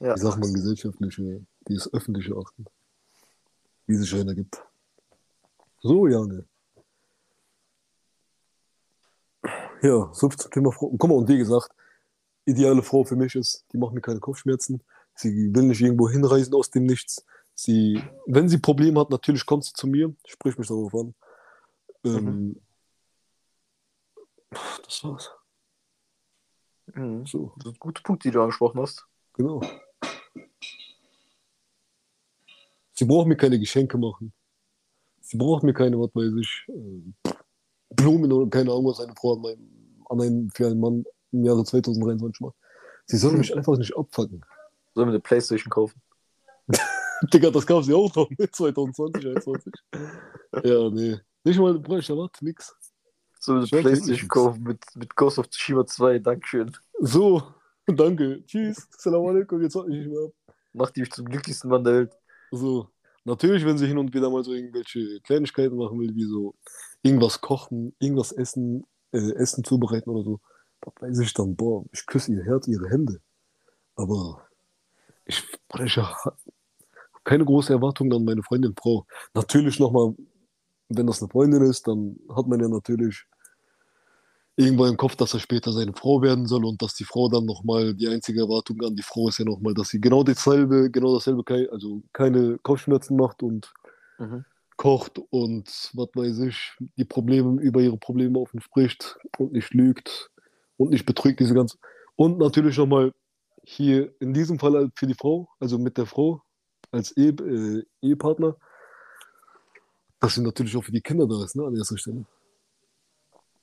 [0.00, 0.14] Ja.
[0.14, 2.66] Wie sagt man, gesellschaftliche, dieses öffentliche achten.
[3.86, 4.62] Wie es sich einer gibt.
[5.80, 6.44] So, Janne.
[9.80, 10.90] Ja, so viel zum Thema Frau.
[10.90, 11.70] Guck mal, und wie gesagt,
[12.48, 14.82] ideale Frau für mich ist, die macht mir keine Kopfschmerzen.
[15.14, 17.24] Sie will nicht irgendwo hinreisen aus dem Nichts.
[17.54, 21.14] Sie, wenn sie Probleme hat, natürlich kommt sie zu mir, spricht mich darauf an.
[22.04, 22.60] Ähm,
[24.84, 25.30] Das war's.
[26.94, 27.26] Mhm.
[27.26, 29.06] So, Das sind gute Punkte, die du angesprochen hast.
[29.34, 29.60] genau.
[32.92, 34.32] Sie braucht mir keine Geschenke machen.
[35.20, 37.32] Sie braucht mir keine, was weiß ich, äh,
[37.90, 41.44] Blumen oder keine Ahnung, was eine Frau an, meinem, an einen, für einen Mann im
[41.44, 42.56] Jahre 2023 macht.
[43.06, 43.38] Sie soll Hm.
[43.38, 44.44] mich einfach nicht abfacken.
[44.94, 46.00] Sollen wir eine Playstation kaufen?
[47.32, 49.72] Digga, das gab sie auch noch mit 2020, 2021.
[50.64, 51.18] ja, nee.
[51.44, 52.74] Nicht mal, Bruder, ich erwarte nix.
[53.40, 56.18] Sollen wir Ich eine Playstation kaufen mit, mit Ghost of Tsushima 2?
[56.18, 56.72] Dankeschön.
[57.00, 57.42] So,
[57.86, 58.44] danke.
[58.46, 58.86] Tschüss.
[58.96, 59.62] Salam alaikum.
[59.62, 60.32] Jetzt hört mich nicht mehr ab.
[60.74, 62.12] Macht dich zum glücklichsten Mann der Welt.
[62.50, 62.88] So,
[63.24, 66.54] natürlich, wenn sie hin und wieder mal so irgendwelche Kleinigkeiten machen will, wie so
[67.02, 70.40] irgendwas kochen, irgendwas essen, äh, Essen zubereiten oder so,
[70.82, 73.20] weiß ich dann, boah, ich küsse ihr Herz, ihre Hände.
[73.96, 74.48] Aber
[75.24, 76.06] ich spreche
[77.24, 79.06] keine große Erwartung an meine Freundin, Frau.
[79.34, 80.14] Natürlich nochmal,
[80.88, 83.24] wenn das eine Freundin ist, dann hat man ja natürlich
[84.56, 87.44] irgendwo im Kopf, dass er später seine Frau werden soll und dass die Frau dann
[87.44, 91.14] nochmal, die einzige Erwartung an die Frau ist ja nochmal, dass sie genau dasselbe, genau
[91.14, 93.72] dasselbe, also keine Kopfschmerzen macht und
[94.18, 94.44] Mhm.
[94.76, 100.30] kocht und was weiß ich, die Probleme über ihre Probleme offen spricht und nicht lügt
[100.78, 101.76] und nicht betrügt, diese ganze.
[102.16, 103.12] Und natürlich nochmal
[103.62, 106.42] hier in diesem Fall halt für die Frau, also mit der Frau
[106.90, 108.56] als Ehe, äh, Ehepartner,
[110.20, 112.24] dass sie natürlich auch für die Kinder da ist, ne, an erster Stelle.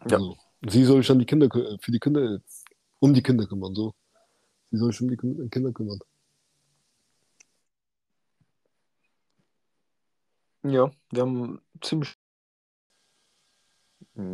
[0.08, 0.17] Ja.
[0.17, 0.38] Also,
[0.69, 1.49] sie soll sich an die Kinder,
[1.82, 2.39] für die Kinder,
[2.99, 3.95] um die Kinder kümmern, so.
[4.71, 5.99] Sie soll sich um die Kin- Kinder kümmern.
[10.63, 12.17] Ja, wir haben ziemlich.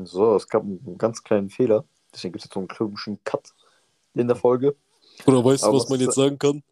[0.04, 1.86] So, es gab einen ganz kleinen Fehler.
[2.14, 3.54] Deswegen gibt es jetzt so einen komischen Cut
[4.14, 4.76] in der Folge.
[5.26, 6.64] Oder weißt du, was was man jetzt sagen kann?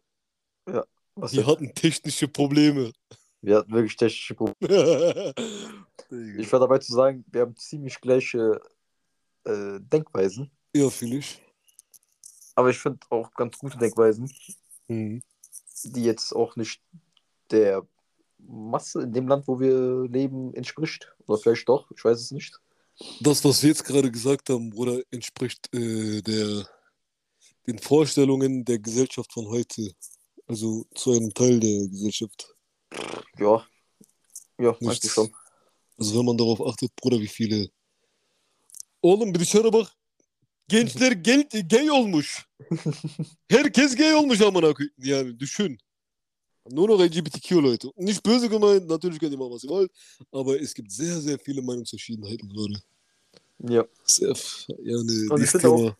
[1.14, 1.46] Was Die denn?
[1.46, 2.92] hatten technische Probleme.
[3.42, 5.34] wir hatten wirklich technische Probleme.
[6.38, 8.60] Ich war dabei zu sagen, wir haben ziemlich gleiche
[9.44, 10.50] äh, Denkweisen.
[10.74, 11.40] Ja, fühle ich.
[12.56, 14.28] Aber ich finde auch ganz gute Denkweisen,
[14.88, 15.22] Mhm.
[15.84, 16.82] die jetzt auch nicht
[17.52, 17.86] der
[18.38, 21.14] Masse in dem Land, wo wir leben, entspricht.
[21.28, 22.58] Oder vielleicht doch, ich weiß es nicht.
[23.20, 26.66] Das, was wir jetzt gerade gesagt haben, Bruder, entspricht äh, der,
[27.66, 29.92] den Vorstellungen der Gesellschaft von heute.
[30.46, 32.54] Also zu einem Teil der Gesellschaft.
[33.38, 33.66] Ja,
[34.58, 35.32] ja, eigentlich schon.
[35.98, 37.68] Also wenn man darauf achtet, Bruder, wie viele...
[39.02, 39.88] Oğlum bir dışarı bak.
[40.68, 42.46] Gençler gel gay olmuş.
[43.48, 44.94] Herkes gay olmuş amına koyayım.
[44.98, 45.78] Yani düşün.
[46.72, 47.90] Nur noch LGBTQ-Leute.
[47.96, 49.90] Nicht böse gemeint, natürlich könnt ihr machen, was ihr wollt,
[50.30, 52.80] aber es gibt sehr, sehr viele Meinungsverschiedenheiten gerade.
[53.68, 53.84] Ja.
[54.04, 54.34] Sehr,
[54.82, 55.96] ja, ne, Und ich finde auch- Thema.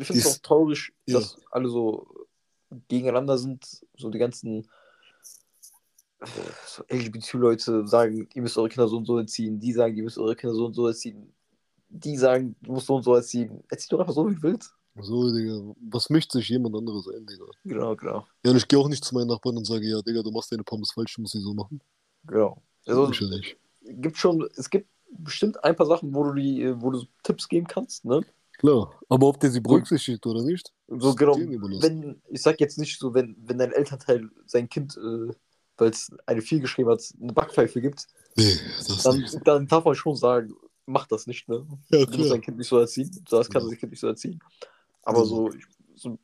[0.00, 1.20] Ich finde es auch traurig, ja.
[1.20, 2.06] dass alle so
[2.88, 3.64] gegeneinander sind.
[3.96, 4.68] So die ganzen
[6.66, 9.60] so LGBT-Leute sagen, ihr müsst eure Kinder so und so erziehen.
[9.60, 11.32] Die sagen, ihr müsst eure Kinder so und so erziehen.
[11.90, 13.62] Die sagen, du musst so und so erziehen.
[13.68, 14.74] Erzieh doch einfach so, wie du willst.
[15.02, 17.46] So, Digga, was möchte sich jemand anderes ein, Digga?
[17.64, 18.26] Genau, genau.
[18.44, 20.52] Ja, und ich gehe auch nicht zu meinen Nachbarn und sage, ja, Digga, du machst
[20.52, 21.80] deine Pommes falsch, du musst sie so machen.
[22.24, 22.62] Genau.
[22.86, 23.56] Also, ich nicht.
[23.82, 27.66] gibt schon, es gibt bestimmt ein paar Sachen, wo du die, wo du Tipps geben
[27.66, 28.24] kannst, ne?
[28.58, 32.98] Klar, aber ob der sie berücksichtigt oder nicht, So genau, wenn, ich sag jetzt nicht
[32.98, 35.32] so, wenn, wenn dein Elternteil sein Kind, äh,
[35.76, 39.46] weil es eine 4 geschrieben hat, eine Backpfeife gibt, Nee, das dann, nicht.
[39.46, 40.54] dann darf man schon sagen,
[40.86, 41.66] mach das nicht, ne?
[41.90, 43.68] Ja, Du musst dein Kind nicht so erziehen, das kann Ja.
[43.68, 44.40] sein Kind nicht so erziehen.
[45.02, 45.48] Aber Genau.
[45.48, 46.18] so, ich, so,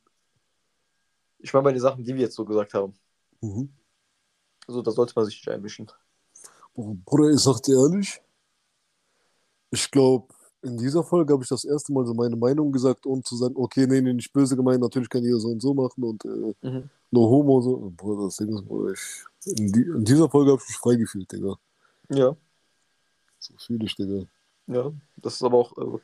[1.39, 2.93] ich meine bei den Sachen, die wir jetzt so gesagt haben,
[3.41, 3.69] Mhm.
[4.67, 5.91] so, da sollte man sich nicht einmischen.
[6.75, 8.21] Bruder, ich sag dir ehrlich,
[9.71, 13.21] ich glaube, in dieser Folge habe ich das erste Mal so meine Meinung gesagt, ohne
[13.21, 16.03] zu sagen, okay, nee, nee, nicht böse gemeint, natürlich kann jeder so und so machen
[16.03, 16.89] und äh, Mhm.
[17.11, 17.93] no homo so.
[17.95, 20.95] Bruder, das Ding ist, Bruder, ich, in, die, in dieser Folge habe ich mich frei
[20.95, 21.55] gefühlt, Digga.
[22.09, 22.35] Ja,
[23.39, 24.25] So fühle ich, Digga.
[24.67, 25.99] ja, das ist aber auch äh,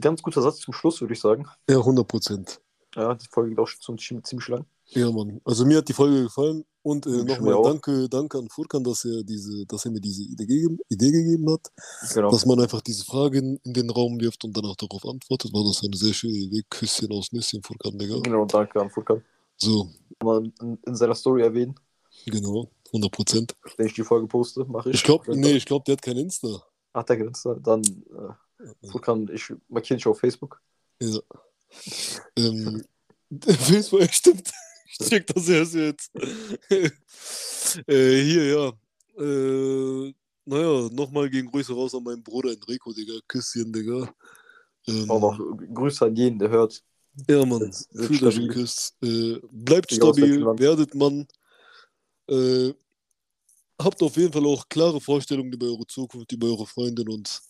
[0.00, 1.46] ganz guter Satz zum Schluss, würde ich sagen.
[1.68, 2.60] Ja, 100 Prozent.
[2.96, 4.64] Ja, die Folge geht auch schon ziemlich, ziemlich lang.
[4.88, 5.40] Ja, Mann.
[5.44, 9.22] Also mir hat die Folge gefallen und äh, nochmal danke, danke an Furkan, dass er
[9.24, 11.72] diese, dass er mir diese Idee, gegeben- Idee gegeben hat,
[12.12, 12.30] Genau.
[12.30, 15.52] dass man einfach diese Fragen in den Raum wirft und danach darauf antwortet.
[15.52, 16.62] War das eine sehr schöne Idee.
[16.68, 18.20] Küsschen aus Nüsschen, Furkan, Digga.
[18.20, 19.22] Genau, danke an Furkan.
[19.56, 19.90] So,
[20.22, 21.74] Mal in, in seiner Story erwähnen,
[22.26, 23.54] genau, 100 Prozent.
[23.76, 24.96] wenn ich die Folge poste, mache ich.
[24.96, 26.62] Ich glaube, nee, ich glaube, der hat kein Insta.
[26.92, 27.58] Ach, der Grenze.
[27.62, 28.32] Dann äh,
[28.90, 30.60] Furkan, ich markiere dich auf Facebook.
[31.00, 31.20] Ja.
[32.36, 32.84] Ähm,
[33.42, 34.50] Facebook, stimmt.
[34.86, 36.10] Ich check das erst jetzt.
[36.70, 38.72] äh, hier, ja.
[39.22, 43.14] Äh, naja, nochmal gegen Grüße raus an meinen Bruder Enrico, Digga.
[43.26, 44.12] Küsschen, Digga.
[44.86, 46.82] Ähm, Auch noch Grüße an jeden, der hört.
[47.28, 47.72] ja, Mann.
[47.92, 48.94] Fühlt euch geküsst.
[49.02, 51.26] Äh, bleibt welchem stabil, werdet Mann.
[52.28, 52.74] Äh,
[53.80, 57.40] habt auf jeden Fall auch klare Vorstellungen über eure Zukunft, über eure Freundin und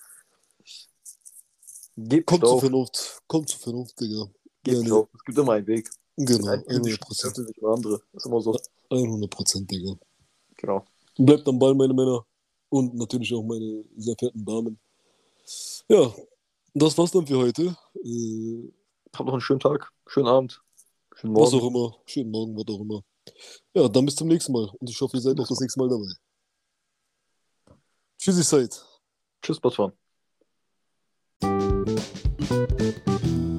[1.97, 2.61] Gebt kommt nicht zur.
[2.61, 3.23] Vernunft.
[3.27, 4.29] Kommt zur Vernunft, Digga.
[4.63, 5.09] Gebt Ja, auf.
[5.15, 5.89] Es gibt immer einen Weg.
[6.17, 7.37] Genau, Ein findet 100 sich, Prozent.
[7.37, 8.03] sich mal andere.
[8.13, 8.57] Ist immer so.
[8.91, 9.95] 100 Prozent, Digga.
[10.57, 10.85] Genau.
[11.17, 12.25] Bleibt am Ball, meine Männer.
[12.69, 14.79] Und natürlich auch meine sehr verehrten Damen.
[15.89, 16.13] Ja,
[16.73, 17.77] das war's dann für heute.
[18.03, 18.73] Äh,
[19.15, 20.61] Habt noch einen schönen Tag, schönen Abend,
[21.15, 21.65] schönen was Morgen.
[21.65, 21.97] auch immer.
[22.07, 23.05] Schönen Morgen, was auch immer.
[23.75, 24.69] Ja, dann bis zum nächsten Mal.
[24.81, 26.11] Und ich hoffe, ihr seid auch das nächste Mal dabei.
[28.19, 28.85] Tschüssi, seid.
[29.41, 29.61] Tschüss,
[32.55, 33.54] Thank you.